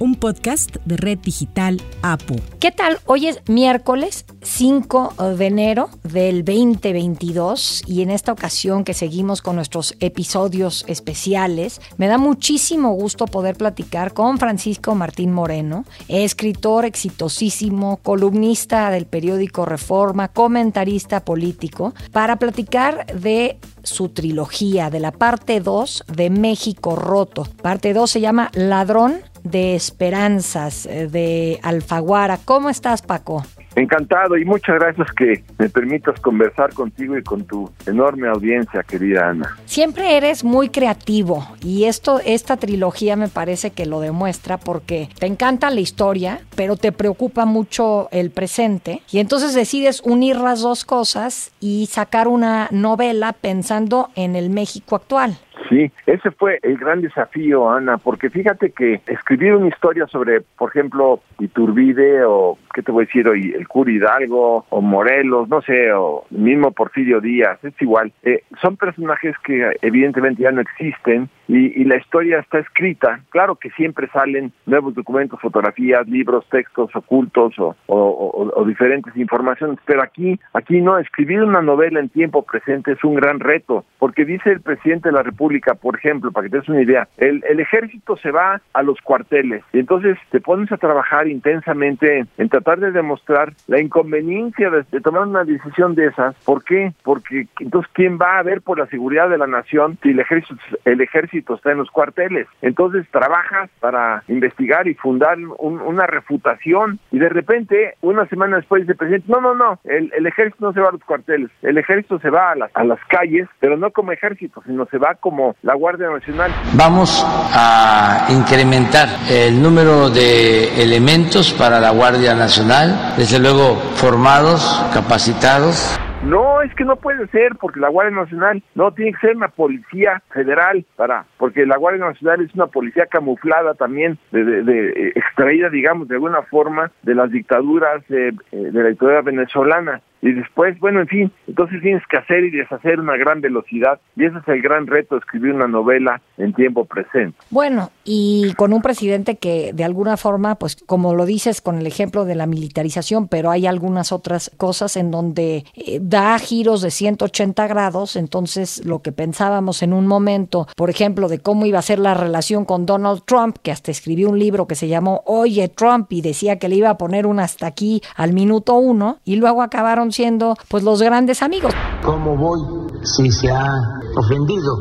un 0.00 0.14
podcast 0.14 0.76
de 0.86 0.96
Red 0.96 1.18
Digital 1.18 1.80
APU. 2.00 2.36
¿Qué 2.58 2.72
tal? 2.72 2.98
Hoy 3.04 3.26
es 3.26 3.42
miércoles 3.48 4.24
5 4.42 5.14
de 5.36 5.46
enero 5.46 5.90
del 6.02 6.42
2022 6.42 7.82
y 7.86 8.00
en 8.00 8.10
esta 8.10 8.32
ocasión 8.32 8.82
que 8.84 8.94
seguimos 8.94 9.42
con 9.42 9.56
nuestros 9.56 9.94
episodios 10.00 10.84
especiales, 10.88 11.82
me 11.98 12.08
da 12.08 12.16
muchísimo 12.16 12.92
gusto 12.94 13.26
poder 13.26 13.56
platicar 13.56 14.14
con 14.14 14.38
Francisco 14.38 14.94
Martín 14.94 15.32
Moreno, 15.32 15.84
escritor 16.08 16.86
exitosísimo, 16.86 17.98
columnista 17.98 18.90
del 18.90 19.04
periódico 19.04 19.66
Reforma, 19.66 20.28
comentarista 20.28 21.20
político, 21.26 21.92
para 22.10 22.36
platicar 22.36 23.04
de 23.14 23.58
su 23.82 24.08
trilogía, 24.08 24.88
de 24.88 25.00
la 25.00 25.12
parte 25.12 25.60
2 25.60 26.04
de 26.14 26.30
México 26.30 26.96
Roto. 26.96 27.46
Parte 27.62 27.92
2 27.92 28.10
se 28.10 28.20
llama 28.20 28.50
Ladrón 28.54 29.20
de 29.42 29.74
Esperanzas 29.74 30.86
eh, 30.86 31.08
de 31.08 31.58
Alfaguara. 31.62 32.38
¿Cómo 32.44 32.70
estás, 32.70 33.02
Paco? 33.02 33.44
Encantado 33.76 34.36
y 34.36 34.44
muchas 34.44 34.80
gracias 34.80 35.12
que 35.12 35.44
me 35.58 35.68
permitas 35.68 36.18
conversar 36.20 36.74
contigo 36.74 37.16
y 37.16 37.22
con 37.22 37.44
tu 37.44 37.70
enorme 37.86 38.28
audiencia, 38.28 38.82
querida 38.82 39.28
Ana. 39.28 39.56
Siempre 39.64 40.16
eres 40.16 40.42
muy 40.42 40.70
creativo 40.70 41.46
y 41.62 41.84
esto, 41.84 42.20
esta 42.24 42.56
trilogía 42.56 43.14
me 43.14 43.28
parece 43.28 43.70
que 43.70 43.86
lo 43.86 44.00
demuestra 44.00 44.58
porque 44.58 45.08
te 45.18 45.26
encanta 45.26 45.70
la 45.70 45.80
historia, 45.80 46.40
pero 46.56 46.76
te 46.76 46.90
preocupa 46.90 47.44
mucho 47.44 48.08
el 48.10 48.32
presente 48.32 49.02
y 49.12 49.20
entonces 49.20 49.54
decides 49.54 50.00
unir 50.04 50.36
las 50.36 50.62
dos 50.62 50.84
cosas 50.84 51.52
y 51.60 51.86
sacar 51.86 52.26
una 52.26 52.66
novela 52.72 53.32
pensando 53.34 54.10
en 54.16 54.34
el 54.34 54.50
México 54.50 54.96
actual. 54.96 55.38
Sí, 55.70 55.92
ese 56.06 56.32
fue 56.32 56.58
el 56.62 56.76
gran 56.78 57.00
desafío, 57.00 57.70
Ana, 57.70 57.96
porque 57.96 58.28
fíjate 58.28 58.72
que 58.72 59.00
escribir 59.06 59.54
una 59.54 59.68
historia 59.68 60.08
sobre, 60.08 60.40
por 60.40 60.70
ejemplo, 60.70 61.20
Iturbide 61.38 62.24
o, 62.24 62.58
¿qué 62.74 62.82
te 62.82 62.90
voy 62.90 63.04
a 63.04 63.06
decir 63.06 63.28
hoy? 63.28 63.52
El 63.56 63.68
Curi 63.68 63.96
Hidalgo 63.96 64.66
o 64.68 64.80
Morelos, 64.80 65.48
no 65.48 65.62
sé, 65.62 65.92
o 65.92 66.24
mismo 66.30 66.72
Porfirio 66.72 67.20
Díaz, 67.20 67.64
es 67.64 67.80
igual. 67.80 68.12
Eh, 68.24 68.42
son 68.60 68.76
personajes 68.76 69.36
que 69.44 69.76
evidentemente 69.80 70.42
ya 70.42 70.50
no 70.50 70.60
existen 70.60 71.30
y, 71.46 71.84
la 71.84 71.96
historia 71.96 72.38
está 72.38 72.58
escrita. 72.58 73.20
Claro 73.30 73.56
que 73.56 73.70
siempre 73.70 74.08
salen 74.12 74.52
nuevos 74.66 74.94
documentos, 74.94 75.40
fotografías, 75.40 76.06
libros, 76.06 76.46
textos 76.48 76.94
ocultos 76.94 77.58
o, 77.58 77.74
o, 77.88 78.64
diferentes 78.64 79.16
informaciones, 79.16 79.78
pero 79.84 80.02
aquí, 80.02 80.38
aquí 80.52 80.80
no, 80.80 80.98
escribir 80.98 81.42
una 81.42 81.60
novela 81.60 81.98
en 81.98 82.08
tiempo 82.08 82.42
presente 82.42 82.92
es 82.92 83.02
un 83.02 83.14
gran 83.14 83.40
reto, 83.40 83.84
porque 83.98 84.24
dice 84.24 84.50
el 84.50 84.60
presidente 84.60 85.08
de 85.08 85.14
la 85.14 85.24
República, 85.24 85.59
por 85.80 85.96
ejemplo, 85.96 86.32
para 86.32 86.46
que 86.46 86.50
te 86.50 86.58
des 86.58 86.68
una 86.68 86.82
idea, 86.82 87.08
el, 87.16 87.42
el 87.48 87.60
ejército 87.60 88.16
se 88.16 88.30
va 88.30 88.60
a 88.72 88.82
los 88.82 89.00
cuarteles 89.00 89.62
y 89.72 89.78
entonces 89.78 90.18
te 90.30 90.40
pones 90.40 90.70
a 90.72 90.76
trabajar 90.76 91.28
intensamente 91.28 92.26
en 92.38 92.48
tratar 92.48 92.80
de 92.80 92.92
demostrar 92.92 93.52
la 93.66 93.80
inconveniencia 93.80 94.70
de, 94.70 94.84
de 94.90 95.00
tomar 95.00 95.26
una 95.26 95.44
decisión 95.44 95.94
de 95.94 96.06
esas. 96.06 96.34
¿Por 96.44 96.64
qué? 96.64 96.92
Porque 97.02 97.46
entonces, 97.60 97.90
¿quién 97.94 98.18
va 98.20 98.38
a 98.38 98.42
ver 98.42 98.62
por 98.62 98.78
la 98.78 98.86
seguridad 98.86 99.28
de 99.28 99.38
la 99.38 99.46
nación 99.46 99.98
si 100.02 100.10
el 100.10 100.20
ejército, 100.20 100.60
el 100.84 101.00
ejército 101.00 101.54
está 101.54 101.72
en 101.72 101.78
los 101.78 101.90
cuarteles. 101.90 102.46
Entonces 102.62 103.06
trabajas 103.10 103.70
para 103.80 104.22
investigar 104.28 104.88
y 104.88 104.94
fundar 104.94 105.38
una 105.38 106.06
refutación 106.06 106.98
y 107.10 107.18
de 107.18 107.28
repente, 107.28 107.94
una 108.00 108.26
semana 108.26 108.56
después 108.56 108.82
dice 108.82 108.92
el 108.92 108.98
presidente, 108.98 109.26
no, 109.28 109.40
no, 109.40 109.54
no, 109.54 109.80
el, 109.84 110.26
ejército 110.26 110.66
no 110.66 110.72
se 110.72 110.80
va 110.80 110.88
a 110.88 110.92
los 110.92 111.04
cuarteles, 111.04 111.50
el 111.62 111.78
ejército 111.78 112.18
se 112.20 112.30
va 112.30 112.52
a 112.52 112.56
las, 112.56 112.70
a 112.74 112.84
las 112.84 113.00
calles, 113.06 113.48
pero 113.58 113.76
no 113.76 113.90
como 113.90 114.12
ejército, 114.12 114.62
sino 114.66 114.86
se 114.86 114.98
va 114.98 115.14
como 115.14 115.49
la 115.62 115.74
Guardia 115.74 116.08
Nacional. 116.10 116.50
Vamos 116.74 117.24
a 117.26 118.26
incrementar 118.30 119.08
el 119.28 119.62
número 119.62 120.10
de 120.10 120.82
elementos 120.82 121.52
para 121.52 121.80
la 121.80 121.90
Guardia 121.90 122.34
Nacional, 122.34 123.14
desde 123.16 123.38
luego 123.38 123.76
formados, 123.94 124.84
capacitados 124.92 125.98
no, 126.22 126.60
es 126.60 126.74
que 126.74 126.84
no 126.84 126.96
puede 126.96 127.26
ser, 127.28 127.56
porque 127.58 127.80
la 127.80 127.88
Guardia 127.88 128.14
Nacional 128.14 128.62
no 128.74 128.92
tiene 128.92 129.12
que 129.12 129.26
ser 129.26 129.36
una 129.36 129.48
policía 129.48 130.22
federal 130.30 130.84
para, 130.96 131.24
porque 131.38 131.64
la 131.64 131.78
Guardia 131.78 132.04
Nacional 132.04 132.42
es 132.42 132.54
una 132.54 132.66
policía 132.66 133.06
camuflada 133.06 133.74
también, 133.74 134.18
de, 134.30 134.44
de, 134.44 134.88
eh, 134.88 135.12
extraída, 135.14 135.70
digamos, 135.70 136.08
de 136.08 136.16
alguna 136.16 136.42
forma 136.42 136.90
de 137.02 137.14
las 137.14 137.30
dictaduras 137.30 138.06
de, 138.08 138.28
eh, 138.28 138.34
de 138.52 138.82
la 138.82 138.90
dictadura 138.90 139.22
venezolana 139.22 140.02
y 140.22 140.32
después, 140.32 140.78
bueno, 140.80 141.00
en 141.00 141.08
fin, 141.08 141.32
entonces 141.46 141.80
tienes 141.80 142.02
que 142.06 142.18
hacer 142.18 142.44
y 142.44 142.50
deshacer 142.50 143.00
una 143.00 143.16
gran 143.16 143.40
velocidad 143.40 144.00
y 144.16 144.24
ese 144.24 144.38
es 144.38 144.48
el 144.48 144.60
gran 144.60 144.86
reto, 144.86 145.16
escribir 145.16 145.54
una 145.54 145.66
novela 145.66 146.20
en 146.36 146.52
tiempo 146.52 146.84
presente. 146.84 147.38
Bueno, 147.50 147.90
y 148.04 148.52
con 148.56 148.72
un 148.72 148.82
presidente 148.82 149.36
que 149.36 149.72
de 149.72 149.84
alguna 149.84 150.16
forma, 150.16 150.56
pues 150.56 150.76
como 150.86 151.14
lo 151.14 151.24
dices 151.24 151.60
con 151.60 151.78
el 151.78 151.86
ejemplo 151.86 152.24
de 152.24 152.34
la 152.34 152.46
militarización, 152.46 153.28
pero 153.28 153.50
hay 153.50 153.66
algunas 153.66 154.12
otras 154.12 154.50
cosas 154.56 154.96
en 154.96 155.10
donde 155.10 155.64
eh, 155.74 155.98
da 156.02 156.38
giros 156.38 156.82
de 156.82 156.90
180 156.90 157.66
grados, 157.66 158.16
entonces 158.16 158.84
lo 158.84 159.00
que 159.00 159.12
pensábamos 159.12 159.82
en 159.82 159.92
un 159.92 160.06
momento, 160.06 160.66
por 160.76 160.90
ejemplo, 160.90 161.28
de 161.28 161.38
cómo 161.38 161.66
iba 161.66 161.78
a 161.78 161.82
ser 161.82 161.98
la 161.98 162.14
relación 162.14 162.64
con 162.64 162.84
Donald 162.84 163.22
Trump, 163.24 163.56
que 163.62 163.72
hasta 163.72 163.90
escribió 163.90 164.28
un 164.28 164.38
libro 164.38 164.66
que 164.66 164.74
se 164.74 164.88
llamó 164.88 165.22
Oye 165.24 165.68
Trump 165.68 166.12
y 166.12 166.20
decía 166.20 166.58
que 166.58 166.68
le 166.68 166.76
iba 166.76 166.90
a 166.90 166.98
poner 166.98 167.26
un 167.26 167.40
hasta 167.40 167.66
aquí 167.66 168.02
al 168.16 168.32
minuto 168.32 168.74
uno, 168.74 169.18
y 169.24 169.36
luego 169.36 169.62
acabaron 169.62 170.09
siendo 170.12 170.54
pues 170.68 170.82
los 170.82 171.02
grandes 171.02 171.42
amigos. 171.42 171.72
¿Cómo 172.04 172.36
voy 172.36 172.60
si 173.02 173.30
se 173.30 173.50
ha 173.50 173.74
ofendido 174.16 174.72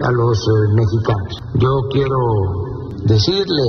a 0.00 0.10
los 0.12 0.38
eh, 0.38 0.74
mexicanos? 0.74 1.38
Yo 1.54 1.70
quiero 1.90 2.16
decirle 3.04 3.62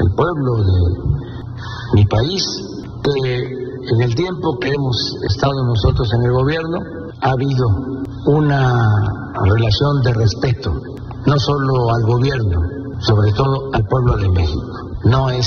al 0.00 0.14
pueblo 0.16 0.56
de 0.56 1.94
mi 1.94 2.04
país 2.06 2.44
que 3.02 3.64
en 3.92 4.00
el 4.00 4.14
tiempo 4.14 4.58
que 4.58 4.68
hemos 4.68 5.16
estado 5.28 5.64
nosotros 5.66 6.08
en 6.14 6.22
el 6.24 6.32
gobierno 6.32 6.78
ha 7.20 7.30
habido 7.30 7.66
una 8.26 9.32
relación 9.44 10.02
de 10.02 10.12
respeto, 10.14 10.72
no 11.26 11.38
solo 11.38 11.90
al 11.90 12.02
gobierno, 12.04 12.60
sobre 13.00 13.32
todo 13.32 13.70
al 13.72 13.84
pueblo 13.86 14.16
de 14.16 14.28
México. 14.30 14.72
No 15.04 15.28
es 15.30 15.46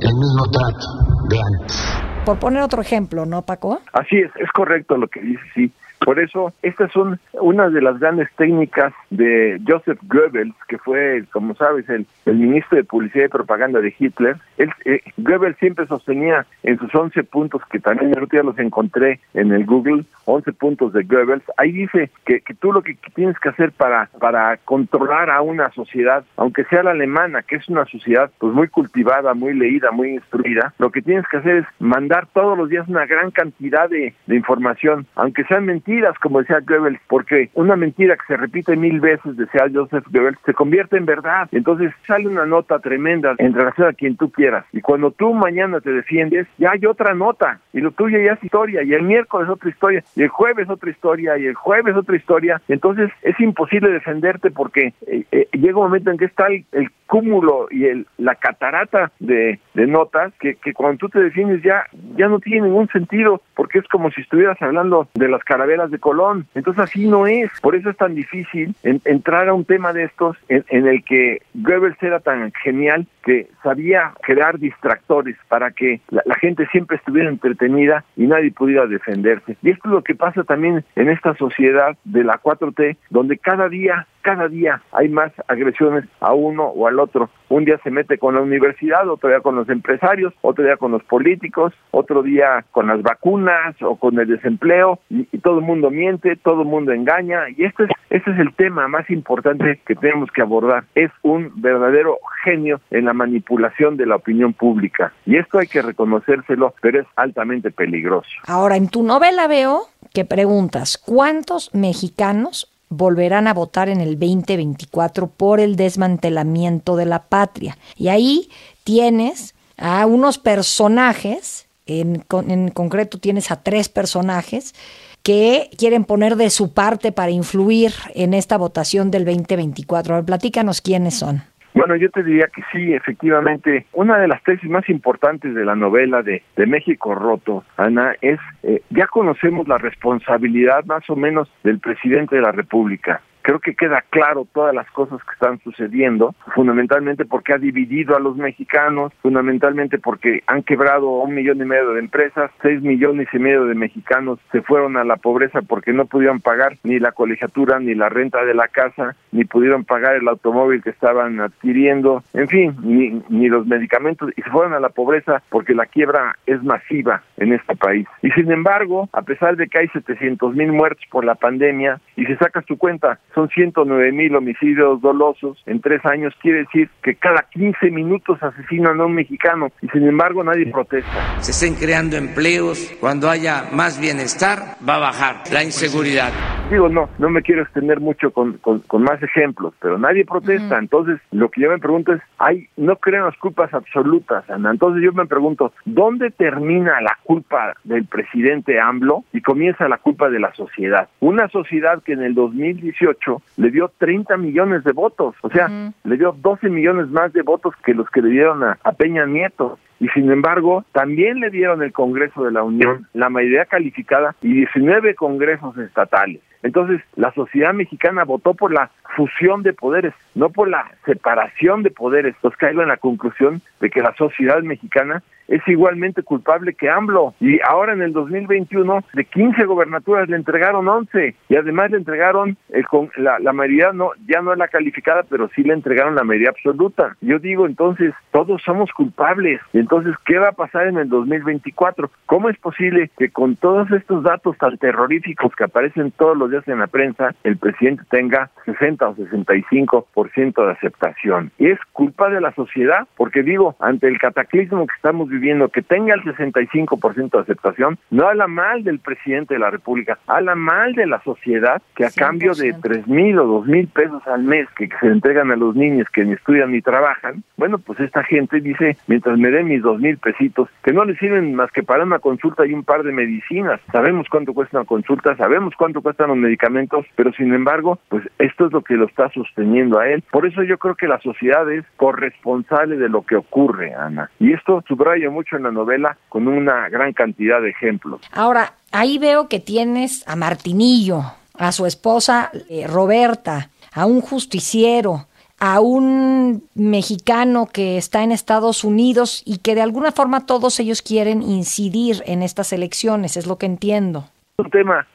el 0.00 0.14
mismo 0.14 0.44
trato 0.50 0.86
de 1.28 1.40
antes 1.40 2.13
por 2.24 2.38
poner 2.38 2.62
otro 2.62 2.80
ejemplo, 2.80 3.26
¿no, 3.26 3.42
Paco? 3.42 3.80
Así 3.92 4.16
es, 4.16 4.30
es 4.36 4.50
correcto 4.52 4.96
lo 4.96 5.08
que 5.08 5.20
dice, 5.20 5.42
sí. 5.54 5.72
Por 6.04 6.20
eso, 6.20 6.52
estas 6.62 6.92
son 6.92 7.18
una 7.32 7.70
de 7.70 7.80
las 7.80 7.98
grandes 7.98 8.28
técnicas 8.36 8.92
de 9.10 9.60
Joseph 9.66 9.98
Goebbels, 10.02 10.54
que 10.68 10.78
fue, 10.78 11.24
como 11.32 11.54
sabes, 11.54 11.88
el, 11.88 12.06
ministro 12.26 12.76
de 12.76 12.84
Publicidad 12.84 13.26
y 13.26 13.28
Propaganda 13.28 13.80
de 13.80 13.94
Hitler. 13.98 14.36
Él, 14.58 14.70
eh, 14.84 15.00
Goebbels 15.16 15.56
siempre 15.58 15.86
sostenía 15.86 16.46
en 16.62 16.78
sus 16.78 16.94
11 16.94 17.24
puntos, 17.24 17.62
que 17.70 17.80
también 17.80 18.10
el 18.10 18.22
otro 18.22 18.38
día 18.38 18.42
los 18.42 18.58
encontré 18.58 19.20
en 19.34 19.52
el 19.52 19.64
Google, 19.64 20.04
11 20.26 20.52
puntos 20.52 20.92
de 20.92 21.04
Goebbels, 21.04 21.44
ahí 21.56 21.72
dice 21.72 22.10
que, 22.24 22.40
que 22.40 22.54
tú 22.54 22.72
lo 22.72 22.82
que 22.82 22.96
tienes 23.14 23.38
que 23.38 23.48
hacer 23.48 23.72
para, 23.72 24.10
para 24.20 24.56
controlar 24.58 25.30
a 25.30 25.42
una 25.42 25.70
sociedad, 25.70 26.24
aunque 26.36 26.64
sea 26.64 26.82
la 26.82 26.92
alemana, 26.92 27.42
que 27.42 27.56
es 27.56 27.68
una 27.68 27.84
sociedad 27.86 28.30
pues 28.38 28.52
muy 28.52 28.68
cultivada, 28.68 29.34
muy 29.34 29.54
leída, 29.54 29.90
muy 29.90 30.14
instruida, 30.14 30.72
lo 30.78 30.90
que 30.90 31.02
tienes 31.02 31.26
que 31.28 31.38
hacer 31.38 31.56
es 31.58 31.66
mandar 31.78 32.26
todos 32.32 32.56
los 32.56 32.68
días 32.68 32.88
una 32.88 33.06
gran 33.06 33.30
cantidad 33.30 33.88
de, 33.88 34.14
de 34.26 34.36
información, 34.36 35.06
aunque 35.14 35.44
sean 35.44 35.66
mentiras, 35.66 35.93
como 36.20 36.40
decía 36.40 36.60
Goebbels, 36.60 37.00
porque 37.08 37.50
una 37.54 37.76
mentira 37.76 38.16
que 38.16 38.26
se 38.26 38.36
repite 38.36 38.76
mil 38.76 39.00
veces, 39.00 39.36
decía 39.36 39.66
Joseph 39.72 40.04
Goebbels, 40.10 40.38
se 40.44 40.54
convierte 40.54 40.96
en 40.96 41.06
verdad. 41.06 41.48
Entonces 41.52 41.92
sale 42.06 42.28
una 42.28 42.46
nota 42.46 42.78
tremenda 42.78 43.34
en 43.38 43.54
relación 43.54 43.88
a 43.88 43.92
quien 43.92 44.16
tú 44.16 44.30
quieras. 44.30 44.64
Y 44.72 44.80
cuando 44.80 45.10
tú 45.10 45.32
mañana 45.34 45.80
te 45.80 45.90
defiendes, 45.90 46.46
ya 46.58 46.72
hay 46.72 46.86
otra 46.86 47.14
nota. 47.14 47.60
Y 47.72 47.80
lo 47.80 47.90
tuyo 47.90 48.18
ya 48.18 48.32
es 48.32 48.44
historia. 48.44 48.82
Y 48.82 48.92
el 48.94 49.02
miércoles 49.02 49.48
otra 49.48 49.70
historia. 49.70 50.02
Y 50.16 50.22
el 50.22 50.28
jueves 50.28 50.68
otra 50.68 50.90
historia. 50.90 51.38
Y 51.38 51.46
el 51.46 51.54
jueves 51.54 51.96
otra 51.96 52.16
historia. 52.16 52.60
Entonces 52.68 53.10
es 53.22 53.38
imposible 53.40 53.90
defenderte 53.90 54.50
porque 54.50 54.94
eh, 55.06 55.24
eh, 55.30 55.48
llega 55.52 55.78
un 55.78 55.86
momento 55.86 56.10
en 56.10 56.18
que 56.18 56.26
está 56.26 56.46
el, 56.48 56.64
cúmulo 57.06 57.68
y 57.70 57.84
el, 57.84 58.06
la 58.16 58.34
catarata 58.34 59.12
de, 59.20 59.60
de 59.74 59.86
notas 59.86 60.32
que, 60.40 60.54
que 60.56 60.72
cuando 60.72 60.98
tú 60.98 61.08
te 61.10 61.20
defiendes 61.20 61.62
ya, 61.62 61.84
ya 62.16 62.28
no 62.28 62.40
tiene 62.40 62.66
ningún 62.66 62.88
sentido 62.88 63.42
porque 63.54 63.78
es 63.78 63.86
como 63.88 64.10
si 64.10 64.22
estuvieras 64.22 64.60
hablando 64.62 65.08
de 65.14 65.28
las 65.28 65.44
carabelas 65.44 65.83
de 65.90 65.98
Colón. 65.98 66.46
Entonces 66.54 66.82
así 66.82 67.06
no 67.06 67.26
es. 67.26 67.50
Por 67.60 67.74
eso 67.74 67.90
es 67.90 67.96
tan 67.96 68.14
difícil 68.14 68.74
entrar 68.82 69.48
a 69.48 69.54
un 69.54 69.64
tema 69.64 69.92
de 69.92 70.04
estos 70.04 70.36
en, 70.48 70.86
el 70.86 71.04
que 71.04 71.42
Goebbels 71.54 72.02
era 72.02 72.20
tan 72.20 72.52
genial 72.62 73.06
que 73.24 73.48
sabía 73.62 74.12
crear 74.22 74.58
distractores 74.58 75.36
para 75.48 75.70
que 75.70 76.00
la, 76.10 76.22
gente 76.34 76.66
siempre 76.66 76.96
estuviera 76.96 77.30
entretenida 77.30 78.04
y 78.16 78.26
nadie 78.26 78.50
pudiera 78.50 78.86
defenderse. 78.86 79.56
Y 79.62 79.70
esto 79.70 79.88
es 79.88 79.92
lo 79.92 80.02
que 80.02 80.14
pasa 80.14 80.44
también 80.44 80.84
en 80.96 81.08
esta 81.08 81.34
sociedad 81.36 81.96
de 82.04 82.24
la 82.24 82.40
4T, 82.40 82.96
donde 83.10 83.38
cada 83.38 83.68
día 83.68 84.06
cada 84.24 84.48
día 84.48 84.80
hay 84.90 85.08
más 85.08 85.30
agresiones 85.46 86.04
a 86.20 86.32
uno 86.32 86.64
o 86.64 86.88
al 86.88 86.98
otro. 86.98 87.28
Un 87.50 87.66
día 87.66 87.78
se 87.84 87.90
mete 87.90 88.18
con 88.18 88.34
la 88.34 88.40
universidad, 88.40 89.08
otro 89.08 89.28
día 89.28 89.40
con 89.40 89.54
los 89.54 89.68
empresarios, 89.68 90.32
otro 90.40 90.64
día 90.64 90.78
con 90.78 90.92
los 90.92 91.04
políticos, 91.04 91.74
otro 91.90 92.22
día 92.22 92.64
con 92.72 92.88
las 92.88 93.02
vacunas 93.02 93.76
o 93.82 93.96
con 93.96 94.18
el 94.18 94.26
desempleo 94.26 94.98
y, 95.10 95.24
todo 95.44 95.58
el 95.58 95.64
mundo 95.64 95.90
miente, 95.90 96.36
todo 96.36 96.62
el 96.62 96.68
mundo 96.68 96.92
engaña 96.92 97.50
y 97.54 97.64
este 97.64 97.84
es, 97.84 97.90
este 98.08 98.30
es 98.30 98.38
el 98.38 98.54
tema 98.54 98.88
más 98.88 99.08
importante 99.10 99.78
que 99.86 99.94
tenemos 99.94 100.30
que 100.32 100.40
abordar. 100.40 100.84
Es 100.94 101.10
un 101.22 101.52
verdadero 101.56 102.18
genio 102.42 102.80
en 102.90 103.04
la 103.04 103.12
manipulación 103.12 103.98
de 103.98 104.06
la 104.06 104.16
opinión 104.16 104.54
pública 104.54 105.12
y 105.26 105.36
esto 105.36 105.58
hay 105.58 105.66
que 105.66 105.82
reconocérselo, 105.82 106.74
pero 106.80 107.02
es 107.02 107.06
altamente 107.16 107.70
peligroso. 107.70 108.30
Ahora, 108.46 108.76
en 108.76 108.88
tu 108.88 109.02
novela 109.02 109.46
veo 109.48 109.82
que 110.14 110.24
preguntas, 110.24 110.96
¿cuántos 110.96 111.74
mexicanos 111.74 112.73
volverán 112.88 113.46
a 113.46 113.54
votar 113.54 113.88
en 113.88 114.00
el 114.00 114.18
2024 114.18 115.26
por 115.28 115.60
el 115.60 115.76
desmantelamiento 115.76 116.96
de 116.96 117.06
la 117.06 117.22
patria? 117.24 117.78
Y 117.96 118.08
ahí 118.08 118.48
tienes 118.84 119.54
a 119.76 120.06
unos 120.06 120.38
personajes, 120.38 121.66
en, 121.86 122.24
en 122.48 122.70
concreto 122.70 123.18
tienes 123.18 123.50
a 123.50 123.62
tres 123.62 123.88
personajes, 123.88 124.74
que 125.22 125.70
quieren 125.78 126.04
poner 126.04 126.36
de 126.36 126.50
su 126.50 126.72
parte 126.72 127.10
para 127.10 127.30
influir 127.30 127.94
en 128.14 128.34
esta 128.34 128.58
votación 128.58 129.10
del 129.10 129.24
2024. 129.24 130.14
A 130.14 130.18
ver, 130.18 130.26
platícanos 130.26 130.82
quiénes 130.82 131.14
son. 131.14 131.42
Bueno, 131.74 131.96
yo 131.96 132.08
te 132.08 132.22
diría 132.22 132.46
que 132.46 132.62
sí, 132.72 132.94
efectivamente, 132.94 133.86
una 133.92 134.16
de 134.18 134.28
las 134.28 134.40
tesis 134.44 134.70
más 134.70 134.88
importantes 134.88 135.56
de 135.56 135.64
la 135.64 135.74
novela 135.74 136.22
de, 136.22 136.42
México 136.56 137.16
Roto, 137.16 137.64
Ana, 137.76 138.14
es, 138.20 138.38
eh, 138.62 138.80
ya 138.90 139.08
conocemos 139.08 139.66
la 139.66 139.78
responsabilidad 139.78 140.84
más 140.84 141.08
o 141.10 141.16
menos 141.16 141.52
del 141.64 141.80
presidente 141.80 142.36
de 142.36 142.42
la 142.42 142.52
República 142.52 143.20
creo 143.44 143.60
que 143.60 143.74
queda 143.74 144.02
claro 144.08 144.48
todas 144.52 144.74
las 144.74 144.90
cosas 144.90 145.22
que 145.22 145.32
están 145.32 145.60
sucediendo, 145.60 146.34
fundamentalmente 146.54 147.26
porque 147.26 147.52
ha 147.52 147.58
dividido 147.58 148.16
a 148.16 148.20
los 148.20 148.36
mexicanos, 148.36 149.12
fundamentalmente 149.20 149.98
porque 149.98 150.42
han 150.46 150.62
quebrado 150.62 151.10
un 151.10 151.34
millón 151.34 151.58
y 151.58 151.66
medio 151.66 151.92
de 151.92 152.00
empresas, 152.00 152.50
seis 152.62 152.80
millones 152.80 153.28
y 153.34 153.38
medio 153.38 153.66
de 153.66 153.74
mexicanos 153.74 154.38
se 154.50 154.62
fueron 154.62 154.96
a 154.96 155.04
la 155.04 155.16
pobreza 155.16 155.60
porque 155.60 155.92
no 155.92 156.06
pudieron 156.06 156.40
pagar 156.40 156.78
ni 156.84 156.98
la 156.98 157.12
colegiatura, 157.12 157.78
ni 157.78 157.94
la 157.94 158.08
renta 158.08 158.42
de 158.46 158.54
la 158.54 158.68
casa, 158.68 159.14
ni 159.30 159.44
pudieron 159.44 159.84
pagar 159.84 160.16
el 160.16 160.26
automóvil 160.26 160.82
que 160.82 160.90
estaban 160.90 161.38
adquiriendo, 161.38 162.24
en 162.32 162.48
fin, 162.48 162.74
ni, 162.82 163.22
ni 163.28 163.48
los 163.48 163.66
medicamentos, 163.66 164.30
y 164.36 164.42
se 164.42 164.50
fueron 164.50 164.72
a 164.72 164.80
la 164.80 164.88
pobreza 164.88 165.42
porque 165.50 165.74
la 165.74 165.84
quiebra 165.84 166.36
es 166.46 166.62
masiva 166.62 167.22
en 167.36 167.52
este 167.52 167.76
país. 167.76 168.06
Y 168.22 168.30
sin 168.30 168.50
embargo, 168.50 169.08
a 169.12 169.22
pesar 169.22 169.56
de 169.56 169.68
que 169.68 169.78
hay 169.78 169.88
700 169.88 170.54
mil 170.54 170.72
muertos 170.72 171.04
por 171.10 171.24
la 171.24 171.34
pandemia, 171.34 172.00
y 172.16 172.24
si 172.26 172.34
sacas 172.36 172.64
tu 172.64 172.76
cuenta, 172.76 173.18
son 173.34 173.48
109 173.48 174.12
mil 174.12 174.34
homicidios 174.36 175.00
dolosos 175.00 175.62
en 175.66 175.80
tres 175.80 176.04
años, 176.04 176.34
quiere 176.40 176.60
decir 176.60 176.88
que 177.02 177.14
cada 177.16 177.42
15 177.50 177.90
minutos 177.90 178.42
asesinan 178.42 179.00
a 179.00 179.06
un 179.06 179.14
mexicano 179.14 179.70
y 179.82 179.88
sin 179.88 180.06
embargo 180.06 180.44
nadie 180.44 180.66
protesta. 180.70 181.40
Se 181.40 181.50
estén 181.50 181.74
creando 181.74 182.16
empleos, 182.16 182.96
cuando 183.00 183.28
haya 183.28 183.64
más 183.72 184.00
bienestar 184.00 184.76
va 184.86 184.96
a 184.96 185.00
bajar 185.00 185.36
la 185.52 185.62
inseguridad. 185.62 186.32
Digo, 186.70 186.88
no, 186.88 187.10
no 187.18 187.28
me 187.28 187.42
quiero 187.42 187.62
extender 187.62 188.00
mucho 188.00 188.30
con, 188.30 188.54
con, 188.58 189.02
más 189.02 189.22
ejemplos, 189.22 189.74
pero 189.80 189.98
nadie 189.98 190.24
protesta. 190.24 190.78
Entonces, 190.78 191.20
lo 191.30 191.50
que 191.50 191.60
yo 191.60 191.68
me 191.68 191.78
pregunto 191.78 192.12
es, 192.14 192.22
hay, 192.38 192.68
no 192.76 192.96
creen 192.96 193.24
las 193.24 193.36
culpas 193.36 193.72
absolutas, 193.74 194.48
Ana. 194.48 194.70
Entonces 194.70 195.02
yo 195.02 195.12
me 195.12 195.26
pregunto, 195.26 195.72
¿dónde 195.84 196.30
termina 196.30 197.00
la 197.02 197.18
culpa 197.24 197.74
del 197.84 198.04
presidente 198.06 198.80
AMLO 198.80 199.24
y 199.32 199.40
comienza 199.40 199.88
la 199.88 199.98
culpa 199.98 200.30
de 200.30 200.40
la 200.40 200.54
sociedad? 200.54 201.08
Una 201.20 201.48
sociedad 201.48 202.02
que 202.02 202.12
en 202.12 202.22
el 202.22 202.34
2018 202.34 203.42
le 203.56 203.70
dio 203.70 203.90
30 203.98 204.36
millones 204.36 204.84
de 204.84 204.92
votos, 204.92 205.34
o 205.42 205.50
sea, 205.50 205.68
le 206.04 206.16
dio 206.16 206.36
12 206.38 206.68
millones 206.68 207.08
más 207.08 207.32
de 207.32 207.42
votos 207.42 207.74
que 207.84 207.94
los 207.94 208.08
que 208.10 208.22
le 208.22 208.30
dieron 208.30 208.62
a, 208.62 208.78
a 208.82 208.92
Peña 208.92 209.26
Nieto 209.26 209.78
y 210.00 210.08
sin 210.08 210.30
embargo 210.30 210.84
también 210.92 211.40
le 211.40 211.50
dieron 211.50 211.82
el 211.82 211.92
Congreso 211.92 212.44
de 212.44 212.52
la 212.52 212.62
Unión 212.62 213.06
la 213.14 213.30
mayoría 213.30 213.64
calificada 213.64 214.34
y 214.42 214.52
19 214.52 215.14
congresos 215.14 215.76
estatales. 215.78 216.40
Entonces, 216.62 217.02
la 217.16 217.30
sociedad 217.34 217.74
mexicana 217.74 218.24
votó 218.24 218.54
por 218.54 218.72
la 218.72 218.90
fusión 219.16 219.62
de 219.62 219.74
poderes, 219.74 220.14
no 220.34 220.48
por 220.48 220.68
la 220.68 220.90
separación 221.04 221.82
de 221.82 221.90
poderes. 221.90 222.34
Entonces 222.36 222.58
caigo 222.58 222.80
en 222.80 222.88
la 222.88 222.96
conclusión 222.96 223.60
de 223.80 223.90
que 223.90 224.00
la 224.00 224.14
sociedad 224.14 224.62
mexicana 224.62 225.22
es 225.48 225.60
igualmente 225.68 226.22
culpable 226.22 226.74
que 226.74 226.88
AMLO. 226.88 227.34
Y 227.40 227.58
ahora 227.68 227.92
en 227.92 228.02
el 228.02 228.12
2021, 228.12 229.04
de 229.12 229.24
15 229.24 229.64
gobernaturas 229.64 230.28
le 230.28 230.36
entregaron 230.36 230.88
11 230.88 231.34
y 231.48 231.56
además 231.56 231.90
le 231.90 231.98
entregaron 231.98 232.56
el, 232.70 232.84
la, 233.16 233.38
la 233.38 233.52
mayoría, 233.52 233.92
no, 233.92 234.10
ya 234.26 234.40
no 234.40 234.52
es 234.52 234.58
la 234.58 234.68
calificada, 234.68 235.24
pero 235.28 235.50
sí 235.54 235.62
le 235.62 235.74
entregaron 235.74 236.14
la 236.14 236.24
mayoría 236.24 236.50
absoluta. 236.50 237.16
Yo 237.20 237.38
digo 237.38 237.66
entonces, 237.66 238.14
todos 238.30 238.62
somos 238.62 238.90
culpables. 238.92 239.60
Entonces, 239.72 240.14
¿qué 240.24 240.38
va 240.38 240.48
a 240.48 240.52
pasar 240.52 240.86
en 240.86 240.96
el 240.96 241.08
2024? 241.08 242.10
¿Cómo 242.26 242.48
es 242.48 242.58
posible 242.58 243.10
que 243.18 243.28
con 243.30 243.56
todos 243.56 243.90
estos 243.90 244.22
datos 244.22 244.56
tan 244.58 244.78
terroríficos 244.78 245.54
que 245.54 245.64
aparecen 245.64 246.10
todos 246.12 246.36
los 246.36 246.50
en 246.66 246.78
la 246.78 246.86
prensa, 246.86 247.34
el 247.42 247.56
presidente 247.56 248.04
tenga 248.10 248.50
60 248.64 249.08
o 249.08 249.16
65% 249.16 250.66
de 250.66 250.72
aceptación. 250.72 251.50
Y 251.58 251.68
es 251.70 251.78
culpa 251.92 252.30
de 252.30 252.40
la 252.40 252.54
sociedad, 252.54 253.08
porque 253.16 253.42
digo, 253.42 253.76
ante 253.80 254.08
el 254.08 254.18
cataclismo 254.18 254.86
que 254.86 254.94
estamos 254.94 255.28
viviendo, 255.34 255.68
que 255.68 255.82
tenga 255.82 256.14
el 256.14 256.22
65% 256.22 257.30
de 257.30 257.38
aceptación, 257.40 257.98
no 258.10 258.28
habla 258.28 258.46
mal 258.46 258.84
del 258.84 259.00
presidente 259.00 259.54
de 259.54 259.60
la 259.60 259.70
República, 259.70 260.18
habla 260.26 260.54
mal 260.54 260.94
de 260.94 261.06
la 261.06 261.20
sociedad 261.22 261.82
que 261.94 262.04
a 262.04 262.10
cambio 262.10 262.54
de 262.54 262.72
3 262.72 263.06
mil 263.06 263.38
o 263.38 263.46
2 263.46 263.66
mil 263.66 263.88
pesos 263.88 264.26
al 264.26 264.42
mes 264.44 264.68
que 264.76 264.88
se 265.00 265.06
entregan 265.06 265.50
a 265.50 265.56
los 265.56 265.74
niños 265.74 266.08
que 266.12 266.24
ni 266.24 266.32
estudian 266.32 266.72
ni 266.72 266.80
trabajan, 266.80 267.42
bueno, 267.56 267.78
pues 267.78 268.00
esta 268.00 268.22
gente 268.24 268.60
dice, 268.60 268.96
mientras 269.06 269.38
me 269.38 269.50
den 269.50 269.68
mis 269.68 269.82
2 269.82 270.00
mil 270.00 270.18
pesitos, 270.18 270.68
que 270.82 270.92
no 270.92 271.04
le 271.04 271.16
sirven 271.16 271.54
más 271.54 271.70
que 271.72 271.82
para 271.82 272.04
una 272.04 272.18
consulta 272.18 272.66
y 272.66 272.72
un 272.72 272.84
par 272.84 273.02
de 273.02 273.12
medicinas, 273.12 273.80
sabemos 273.92 274.28
cuánto 274.30 274.54
cuesta 274.54 274.78
una 274.78 274.86
consulta, 274.86 275.36
sabemos 275.36 275.74
cuánto 275.76 276.02
cuestan 276.02 276.28
los 276.28 276.36
medicamentos, 276.36 277.06
pero 277.16 277.32
sin 277.32 277.52
embargo, 277.52 277.98
pues 278.08 278.24
esto 278.38 278.66
es 278.66 278.72
lo 278.72 278.82
que 278.82 278.94
lo 278.94 279.06
está 279.06 279.30
sosteniendo 279.30 279.98
a 279.98 280.08
él. 280.08 280.22
Por 280.30 280.46
eso 280.46 280.62
yo 280.62 280.78
creo 280.78 280.94
que 280.94 281.08
la 281.08 281.20
sociedad 281.20 281.70
es 281.70 281.84
corresponsable 281.96 282.96
de 282.96 283.08
lo 283.08 283.22
que 283.22 283.36
ocurre, 283.36 283.94
Ana. 283.94 284.30
Y 284.38 284.52
esto 284.52 284.82
subrayo 284.86 285.23
mucho 285.30 285.56
en 285.56 285.64
la 285.64 285.70
novela 285.70 286.16
con 286.28 286.48
una 286.48 286.88
gran 286.88 287.12
cantidad 287.12 287.60
de 287.60 287.70
ejemplos. 287.70 288.20
Ahora, 288.32 288.74
ahí 288.92 289.18
veo 289.18 289.48
que 289.48 289.60
tienes 289.60 290.26
a 290.28 290.36
Martinillo, 290.36 291.22
a 291.58 291.72
su 291.72 291.86
esposa 291.86 292.50
eh, 292.68 292.86
Roberta, 292.86 293.70
a 293.92 294.06
un 294.06 294.20
justiciero, 294.20 295.26
a 295.60 295.80
un 295.80 296.64
mexicano 296.74 297.66
que 297.72 297.96
está 297.96 298.22
en 298.22 298.32
Estados 298.32 298.84
Unidos 298.84 299.42
y 299.46 299.58
que 299.58 299.74
de 299.74 299.82
alguna 299.82 300.12
forma 300.12 300.46
todos 300.46 300.80
ellos 300.80 301.00
quieren 301.00 301.42
incidir 301.42 302.22
en 302.26 302.42
estas 302.42 302.72
elecciones, 302.72 303.36
es 303.36 303.46
lo 303.46 303.56
que 303.56 303.66
entiendo. 303.66 304.24
Un 304.58 304.70
tema 304.70 305.06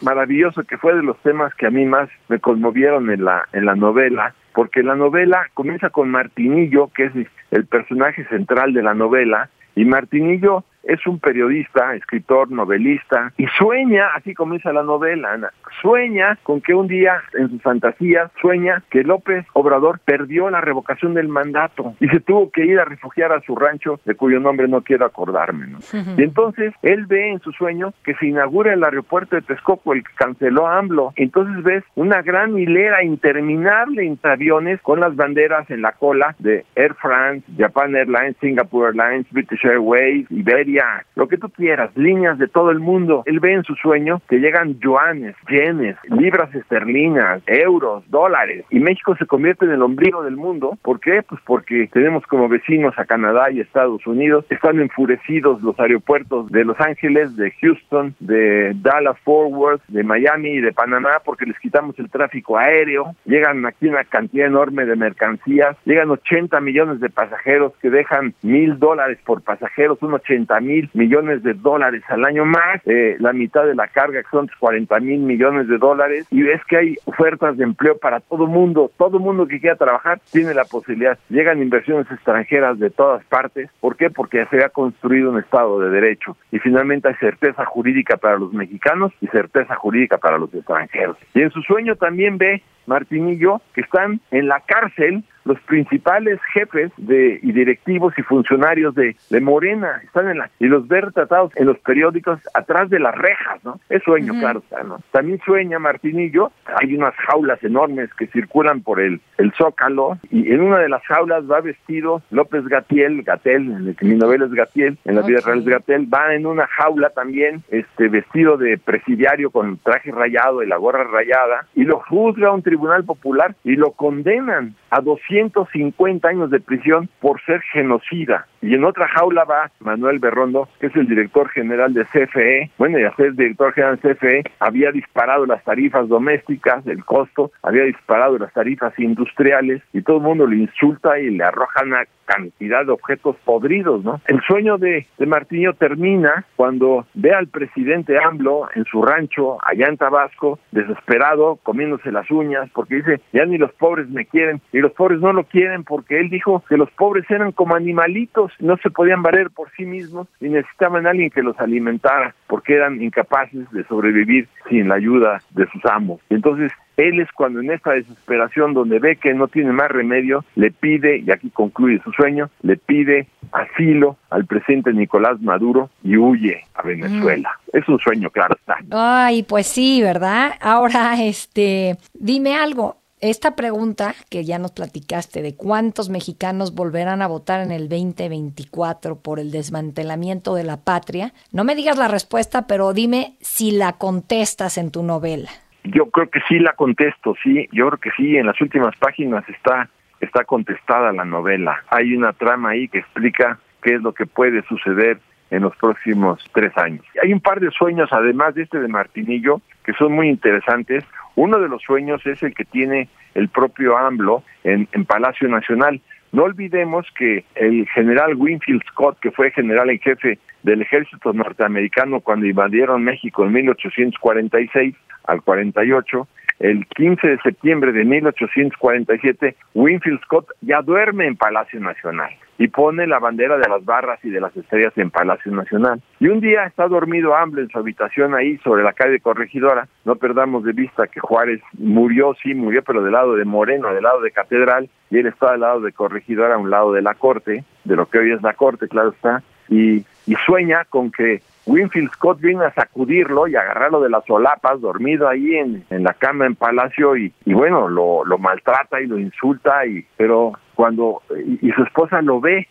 maravilloso 0.00 0.62
que 0.64 0.76
fue 0.76 0.94
de 0.94 1.02
los 1.02 1.16
temas 1.18 1.54
que 1.54 1.66
a 1.66 1.70
mí 1.70 1.84
más 1.86 2.08
me 2.28 2.38
conmovieron 2.38 3.10
en 3.10 3.24
la 3.24 3.48
en 3.52 3.64
la 3.64 3.74
novela 3.74 4.34
porque 4.54 4.82
la 4.82 4.94
novela 4.94 5.46
comienza 5.54 5.90
con 5.90 6.10
Martinillo 6.10 6.88
que 6.88 7.06
es 7.06 7.12
el 7.50 7.66
personaje 7.66 8.24
central 8.26 8.72
de 8.72 8.82
la 8.82 8.94
novela 8.94 9.50
y 9.74 9.84
Martinillo 9.84 10.64
es 10.84 11.06
un 11.06 11.18
periodista, 11.18 11.94
escritor, 11.94 12.50
novelista, 12.50 13.32
y 13.36 13.46
sueña, 13.58 14.08
así 14.14 14.34
comienza 14.34 14.72
la 14.72 14.82
novela, 14.82 15.32
Ana, 15.32 15.52
sueña 15.80 16.38
con 16.42 16.60
que 16.60 16.74
un 16.74 16.88
día 16.88 17.22
en 17.34 17.50
sus 17.50 17.62
fantasías 17.62 18.30
sueña 18.40 18.82
que 18.90 19.02
López 19.02 19.46
Obrador 19.52 20.00
perdió 20.04 20.50
la 20.50 20.60
revocación 20.60 21.14
del 21.14 21.28
mandato 21.28 21.94
y 22.00 22.08
se 22.08 22.20
tuvo 22.20 22.50
que 22.50 22.64
ir 22.64 22.78
a 22.78 22.84
refugiar 22.84 23.32
a 23.32 23.40
su 23.42 23.56
rancho, 23.56 24.00
de 24.04 24.14
cuyo 24.14 24.40
nombre 24.40 24.68
no 24.68 24.82
quiero 24.82 25.06
acordarme. 25.06 25.66
¿no? 25.66 25.78
Y 26.16 26.22
entonces 26.22 26.72
él 26.82 27.06
ve 27.06 27.30
en 27.30 27.40
su 27.40 27.52
sueño 27.52 27.92
que 28.04 28.14
se 28.14 28.26
inaugura 28.26 28.72
el 28.72 28.84
aeropuerto 28.84 29.36
de 29.36 29.42
Texcoco, 29.42 29.92
el 29.92 30.04
que 30.04 30.14
canceló 30.14 30.66
AMLO. 30.66 31.12
Entonces 31.16 31.62
ves 31.62 31.84
una 31.94 32.22
gran 32.22 32.58
hilera 32.58 33.02
interminable 33.04 34.02
de 34.02 34.30
aviones 34.30 34.80
con 34.82 35.00
las 35.00 35.14
banderas 35.16 35.70
en 35.70 35.82
la 35.82 35.92
cola 35.92 36.34
de 36.38 36.64
Air 36.74 36.94
France, 36.94 37.46
Japan 37.56 37.94
Airlines, 37.94 38.36
Singapore 38.40 38.88
Airlines, 38.88 39.26
British 39.30 39.64
Airways, 39.64 40.26
Iberia, 40.30 40.71
lo 41.14 41.28
que 41.28 41.38
tú 41.38 41.50
quieras, 41.50 41.90
líneas 41.96 42.38
de 42.38 42.48
todo 42.48 42.70
el 42.70 42.80
mundo. 42.80 43.22
Él 43.26 43.40
ve 43.40 43.52
en 43.52 43.64
su 43.64 43.74
sueño 43.74 44.20
que 44.28 44.38
llegan 44.38 44.78
yuanes, 44.80 45.36
yenes, 45.48 45.96
libras 46.04 46.54
esterlinas, 46.54 47.42
euros, 47.46 48.04
dólares, 48.10 48.64
y 48.70 48.80
México 48.80 49.16
se 49.16 49.26
convierte 49.26 49.64
en 49.64 49.72
el 49.72 49.82
ombligo 49.82 50.22
del 50.22 50.36
mundo. 50.36 50.78
¿Por 50.82 51.00
qué? 51.00 51.22
Pues 51.22 51.40
porque 51.44 51.88
tenemos 51.92 52.26
como 52.26 52.48
vecinos 52.48 52.98
a 52.98 53.04
Canadá 53.04 53.50
y 53.50 53.60
Estados 53.60 54.06
Unidos. 54.06 54.44
Están 54.50 54.80
enfurecidos 54.80 55.62
los 55.62 55.78
aeropuertos 55.78 56.50
de 56.50 56.64
Los 56.64 56.80
Ángeles, 56.80 57.36
de 57.36 57.50
Houston, 57.60 58.14
de 58.20 58.72
Dallas 58.74 59.18
Forward, 59.20 59.80
de 59.88 60.02
Miami 60.02 60.50
y 60.50 60.60
de 60.60 60.72
Panamá 60.72 61.20
porque 61.24 61.46
les 61.46 61.58
quitamos 61.58 61.98
el 61.98 62.10
tráfico 62.10 62.58
aéreo. 62.58 63.14
Llegan 63.24 63.64
aquí 63.66 63.86
una 63.86 64.04
cantidad 64.04 64.46
enorme 64.46 64.84
de 64.84 64.96
mercancías. 64.96 65.76
Llegan 65.84 66.10
80 66.10 66.60
millones 66.60 67.00
de 67.00 67.10
pasajeros 67.10 67.72
que 67.80 67.90
dejan 67.90 68.34
mil 68.42 68.78
dólares 68.78 69.18
por 69.24 69.42
pasajeros, 69.42 70.02
un 70.02 70.14
80 70.14 70.60
mil 70.62 70.88
millones 70.94 71.42
de 71.42 71.54
dólares 71.54 72.02
al 72.08 72.24
año 72.24 72.44
más, 72.44 72.80
eh, 72.86 73.16
la 73.18 73.32
mitad 73.32 73.64
de 73.64 73.74
la 73.74 73.88
carga 73.88 74.22
que 74.22 74.28
son 74.30 74.48
40 74.58 75.00
mil 75.00 75.20
millones 75.20 75.68
de 75.68 75.78
dólares 75.78 76.26
y 76.30 76.42
ves 76.42 76.60
que 76.68 76.76
hay 76.76 76.96
ofertas 77.04 77.56
de 77.56 77.64
empleo 77.64 77.98
para 77.98 78.20
todo 78.20 78.46
mundo, 78.46 78.90
todo 78.96 79.18
mundo 79.18 79.46
que 79.46 79.60
quiera 79.60 79.76
trabajar 79.76 80.20
tiene 80.30 80.54
la 80.54 80.64
posibilidad. 80.64 81.18
Llegan 81.28 81.62
inversiones 81.62 82.10
extranjeras 82.10 82.78
de 82.78 82.90
todas 82.90 83.24
partes. 83.24 83.70
¿Por 83.80 83.96
qué? 83.96 84.10
Porque 84.10 84.46
se 84.46 84.64
ha 84.64 84.68
construido 84.68 85.30
un 85.30 85.38
Estado 85.38 85.80
de 85.80 85.90
Derecho 85.90 86.36
y 86.50 86.58
finalmente 86.58 87.08
hay 87.08 87.14
certeza 87.14 87.64
jurídica 87.64 88.16
para 88.16 88.38
los 88.38 88.52
mexicanos 88.52 89.12
y 89.20 89.26
certeza 89.28 89.74
jurídica 89.74 90.18
para 90.18 90.38
los 90.38 90.52
extranjeros. 90.54 91.16
Y 91.34 91.42
en 91.42 91.50
su 91.50 91.62
sueño 91.62 91.96
también 91.96 92.38
ve 92.38 92.62
Martinillo, 92.86 93.60
que 93.74 93.82
están 93.82 94.20
en 94.30 94.48
la 94.48 94.60
cárcel 94.60 95.24
los 95.44 95.58
principales 95.60 96.40
jefes 96.52 96.92
de 96.96 97.40
y 97.42 97.52
directivos 97.52 98.14
y 98.16 98.22
funcionarios 98.22 98.94
de, 98.94 99.16
de 99.30 99.40
Morena 99.40 100.00
están 100.04 100.28
en 100.28 100.38
la 100.38 100.50
y 100.58 100.66
los 100.66 100.86
ver 100.86 101.12
tratados 101.12 101.52
en 101.56 101.66
los 101.66 101.78
periódicos 101.78 102.40
atrás 102.54 102.90
de 102.90 103.00
las 103.00 103.14
rejas, 103.14 103.64
¿no? 103.64 103.80
Es 103.88 104.02
sueño, 104.02 104.34
claro 104.38 104.60
está, 104.60 104.82
¿no? 104.82 105.00
También 105.10 105.40
sueña 105.44 105.78
Martinillo, 105.78 106.52
hay 106.80 106.94
unas 106.94 107.14
jaulas 107.16 107.62
enormes 107.64 108.12
que 108.14 108.26
circulan 108.28 108.82
por 108.82 109.00
el, 109.00 109.20
el 109.38 109.52
Zócalo 109.54 110.18
y 110.30 110.52
en 110.52 110.60
una 110.60 110.78
de 110.78 110.88
las 110.88 111.02
jaulas 111.04 111.50
va 111.50 111.60
vestido 111.60 112.22
López 112.30 112.64
Gatiel, 112.66 113.22
Gatel, 113.22 113.96
en 114.00 114.08
mi 114.08 114.14
novela 114.16 114.46
es 114.46 114.52
Gatiel, 114.52 114.98
en 115.04 115.16
la 115.16 115.22
vida 115.22 115.40
real 115.44 115.60
es 115.60 115.64
Gatel, 115.64 116.08
va 116.12 116.34
en 116.34 116.46
una 116.46 116.66
jaula 116.66 117.10
también, 117.10 117.62
este 117.70 118.08
vestido 118.08 118.56
de 118.56 118.78
presidiario 118.78 119.50
con 119.50 119.78
traje 119.78 120.10
rayado 120.12 120.62
y 120.62 120.66
la 120.66 120.76
gorra 120.76 121.04
rayada 121.04 121.66
y 121.74 121.84
lo 121.84 122.00
juzga 122.00 122.52
un 122.52 122.62
tribunal 122.72 123.04
popular 123.04 123.54
y 123.64 123.76
lo 123.76 123.90
condenan 123.92 124.74
a 124.88 125.02
250 125.02 126.26
años 126.26 126.50
de 126.50 126.58
prisión 126.58 127.08
por 127.20 127.38
ser 127.42 127.60
genocida. 127.72 128.46
Y 128.62 128.74
en 128.74 128.84
otra 128.84 129.08
jaula 129.08 129.44
va 129.44 129.70
Manuel 129.80 130.20
Berrondo, 130.20 130.68
que 130.80 130.86
es 130.86 130.96
el 130.96 131.06
director 131.06 131.50
general 131.50 131.92
de 131.92 132.04
CFE. 132.06 132.70
Bueno, 132.78 132.98
y 132.98 133.04
a 133.04 133.14
ser 133.16 133.34
director 133.34 133.74
general 133.74 133.98
de 134.00 134.14
CFE, 134.14 134.42
había 134.60 134.90
disparado 134.90 135.44
las 135.44 135.62
tarifas 135.64 136.08
domésticas, 136.08 136.86
el 136.86 137.04
costo, 137.04 137.50
había 137.62 137.82
disparado 137.82 138.38
las 138.38 138.52
tarifas 138.52 138.98
industriales, 138.98 139.82
y 139.92 140.02
todo 140.02 140.18
el 140.18 140.22
mundo 140.22 140.46
le 140.46 140.56
insulta 140.56 141.18
y 141.18 141.30
le 141.30 141.44
arroja 141.44 141.82
una 141.84 142.04
cantidad 142.24 142.86
de 142.86 142.92
objetos 142.92 143.36
podridos, 143.44 144.04
¿no? 144.04 144.20
El 144.26 144.40
sueño 144.42 144.78
de, 144.78 145.06
de 145.18 145.26
Martiño 145.26 145.74
termina 145.74 146.46
cuando 146.56 147.04
ve 147.14 147.32
al 147.34 147.48
presidente 147.48 148.16
AMLO 148.22 148.68
en 148.74 148.84
su 148.84 149.02
rancho, 149.02 149.58
allá 149.64 149.86
en 149.88 149.96
Tabasco, 149.96 150.58
desesperado, 150.70 151.58
comiéndose 151.62 152.12
las 152.12 152.30
uñas, 152.30 152.61
porque 152.70 152.96
dice, 152.96 153.20
ya 153.32 153.44
ni 153.44 153.58
los 153.58 153.72
pobres 153.72 154.08
me 154.08 154.26
quieren, 154.26 154.60
y 154.72 154.78
los 154.78 154.92
pobres 154.92 155.20
no 155.20 155.32
lo 155.32 155.44
quieren 155.44 155.84
porque 155.84 156.20
él 156.20 156.30
dijo 156.30 156.62
que 156.68 156.76
los 156.76 156.90
pobres 156.92 157.30
eran 157.30 157.52
como 157.52 157.74
animalitos, 157.74 158.52
no 158.60 158.76
se 158.78 158.90
podían 158.90 159.22
valer 159.22 159.50
por 159.50 159.70
sí 159.76 159.84
mismos 159.84 160.28
y 160.40 160.48
necesitaban 160.48 161.06
a 161.06 161.10
alguien 161.10 161.30
que 161.30 161.42
los 161.42 161.58
alimentara 161.58 162.34
porque 162.52 162.74
eran 162.74 163.00
incapaces 163.00 163.70
de 163.70 163.82
sobrevivir 163.84 164.46
sin 164.68 164.86
la 164.86 164.96
ayuda 164.96 165.40
de 165.52 165.66
sus 165.68 165.82
amos. 165.86 166.20
Entonces, 166.28 166.70
él 166.98 167.18
es 167.18 167.32
cuando 167.32 167.60
en 167.60 167.70
esta 167.70 167.92
desesperación 167.92 168.74
donde 168.74 168.98
ve 168.98 169.16
que 169.16 169.32
no 169.32 169.48
tiene 169.48 169.72
más 169.72 169.90
remedio, 169.90 170.44
le 170.54 170.70
pide, 170.70 171.16
y 171.16 171.30
aquí 171.30 171.48
concluye 171.48 172.02
su 172.04 172.12
sueño, 172.12 172.50
le 172.60 172.76
pide 172.76 173.26
asilo 173.52 174.18
al 174.28 174.44
presidente 174.44 174.92
Nicolás 174.92 175.40
Maduro 175.40 175.88
y 176.04 176.18
huye 176.18 176.66
a 176.74 176.82
Venezuela. 176.82 177.58
Es 177.72 177.88
un 177.88 177.98
sueño, 177.98 178.28
claro 178.28 178.54
está. 178.54 178.76
Ay, 178.90 179.44
pues 179.44 179.66
sí, 179.66 180.02
¿verdad? 180.02 180.52
Ahora, 180.60 181.14
este, 181.24 181.96
dime 182.12 182.56
algo, 182.56 182.98
esta 183.22 183.56
pregunta 183.56 184.14
que 184.30 184.44
ya 184.44 184.58
nos 184.58 184.72
platicaste 184.72 185.40
de 185.42 185.56
cuántos 185.56 186.10
mexicanos 186.10 186.74
volverán 186.74 187.22
a 187.22 187.28
votar 187.28 187.60
en 187.60 187.70
el 187.70 187.88
2024 187.88 189.22
por 189.22 189.38
el 189.38 189.50
desmantelamiento 189.50 190.54
de 190.54 190.64
la 190.64 190.78
patria, 190.84 191.32
no 191.52 191.64
me 191.64 191.74
digas 191.74 191.96
la 191.96 192.08
respuesta, 192.08 192.66
pero 192.66 192.92
dime 192.92 193.36
si 193.40 193.70
la 193.70 193.92
contestas 193.92 194.76
en 194.76 194.90
tu 194.90 195.02
novela. 195.02 195.48
Yo 195.84 196.10
creo 196.10 196.28
que 196.30 196.40
sí 196.48 196.58
la 196.58 196.74
contesto, 196.74 197.34
sí, 197.42 197.68
yo 197.72 197.88
creo 197.88 198.00
que 198.00 198.10
sí, 198.16 198.36
en 198.36 198.46
las 198.46 198.60
últimas 198.60 198.94
páginas 198.96 199.48
está 199.48 199.88
está 200.22 200.44
contestada 200.44 201.12
la 201.12 201.24
novela. 201.24 201.82
Hay 201.90 202.14
una 202.14 202.32
trama 202.32 202.70
ahí 202.70 202.88
que 202.88 202.98
explica 202.98 203.58
qué 203.82 203.94
es 203.96 204.02
lo 204.02 204.14
que 204.14 204.24
puede 204.24 204.62
suceder 204.62 205.18
en 205.50 205.62
los 205.62 205.76
próximos 205.76 206.42
tres 206.54 206.72
años. 206.78 207.04
Hay 207.22 207.32
un 207.32 207.40
par 207.40 207.60
de 207.60 207.70
sueños, 207.70 208.08
además 208.12 208.54
de 208.54 208.62
este 208.62 208.78
de 208.80 208.88
Martinillo, 208.88 209.60
que 209.84 209.92
son 209.94 210.12
muy 210.12 210.28
interesantes. 210.28 211.04
Uno 211.34 211.58
de 211.58 211.68
los 211.68 211.82
sueños 211.82 212.24
es 212.26 212.42
el 212.42 212.54
que 212.54 212.64
tiene 212.64 213.08
el 213.34 213.48
propio 213.48 213.96
AMLO 213.96 214.42
en, 214.64 214.88
en 214.92 215.04
Palacio 215.04 215.48
Nacional. 215.48 216.00
No 216.32 216.44
olvidemos 216.44 217.06
que 217.16 217.44
el 217.54 217.86
general 217.88 218.34
Winfield 218.36 218.82
Scott, 218.90 219.18
que 219.20 219.30
fue 219.30 219.50
general 219.50 219.90
en 219.90 219.98
jefe 219.98 220.38
del 220.62 220.82
ejército 220.82 221.32
norteamericano 221.32 222.20
cuando 222.20 222.46
invadieron 222.46 223.04
México 223.04 223.44
en 223.44 223.52
1846 223.52 224.94
al 225.24 225.42
48, 225.42 226.28
el 226.62 226.86
15 226.86 227.26
de 227.26 227.38
septiembre 227.38 227.92
de 227.92 228.04
1847, 228.04 229.56
Winfield 229.74 230.20
Scott 230.22 230.46
ya 230.60 230.80
duerme 230.80 231.26
en 231.26 231.36
Palacio 231.36 231.80
Nacional 231.80 232.30
y 232.56 232.68
pone 232.68 233.08
la 233.08 233.18
bandera 233.18 233.58
de 233.58 233.68
las 233.68 233.84
barras 233.84 234.24
y 234.24 234.30
de 234.30 234.40
las 234.40 234.56
estrellas 234.56 234.92
en 234.96 235.10
Palacio 235.10 235.50
Nacional. 235.50 236.00
Y 236.20 236.28
un 236.28 236.40
día 236.40 236.64
está 236.64 236.86
dormido 236.86 237.34
hambre 237.34 237.62
en 237.62 237.68
su 237.68 237.78
habitación 237.78 238.34
ahí 238.34 238.58
sobre 238.58 238.84
la 238.84 238.92
calle 238.92 239.18
Corregidora. 239.18 239.88
No 240.04 240.14
perdamos 240.14 240.62
de 240.62 240.72
vista 240.72 241.08
que 241.08 241.18
Juárez 241.18 241.60
murió, 241.72 242.36
sí, 242.40 242.54
murió, 242.54 242.82
pero 242.84 243.02
del 243.02 243.12
lado 243.12 243.34
de 243.34 243.44
Moreno, 243.44 243.92
del 243.92 244.04
lado 244.04 244.20
de 244.20 244.30
Catedral, 244.30 244.88
y 245.10 245.18
él 245.18 245.26
está 245.26 245.50
del 245.52 245.62
lado 245.62 245.80
de 245.80 245.92
Corregidora, 245.92 246.54
a 246.54 246.58
un 246.58 246.70
lado 246.70 246.92
de 246.92 247.02
la 247.02 247.14
corte, 247.14 247.64
de 247.82 247.96
lo 247.96 248.06
que 248.06 248.18
hoy 248.18 248.30
es 248.30 248.42
la 248.42 248.54
corte, 248.54 248.86
claro 248.86 249.10
está, 249.10 249.42
y, 249.68 250.04
y 250.26 250.34
sueña 250.46 250.84
con 250.84 251.10
que 251.10 251.42
Winfield 251.66 252.10
Scott 252.12 252.40
viene 252.40 252.64
a 252.64 252.74
sacudirlo 252.74 253.46
y 253.46 253.56
agarrarlo 253.56 254.00
de 254.00 254.10
las 254.10 254.24
solapas, 254.24 254.80
dormido 254.80 255.28
ahí 255.28 255.54
en, 255.54 255.84
en 255.90 256.02
la 256.02 256.14
cama 256.14 256.46
en 256.46 256.56
Palacio 256.56 257.16
y, 257.16 257.32
y 257.44 257.54
bueno, 257.54 257.88
lo, 257.88 258.24
lo 258.24 258.38
maltrata 258.38 259.00
y 259.00 259.06
lo 259.06 259.18
insulta, 259.18 259.86
y 259.86 260.04
pero 260.16 260.52
cuando 260.74 261.22
y 261.60 261.70
su 261.70 261.82
esposa 261.82 262.20
lo 262.22 262.40
ve 262.40 262.68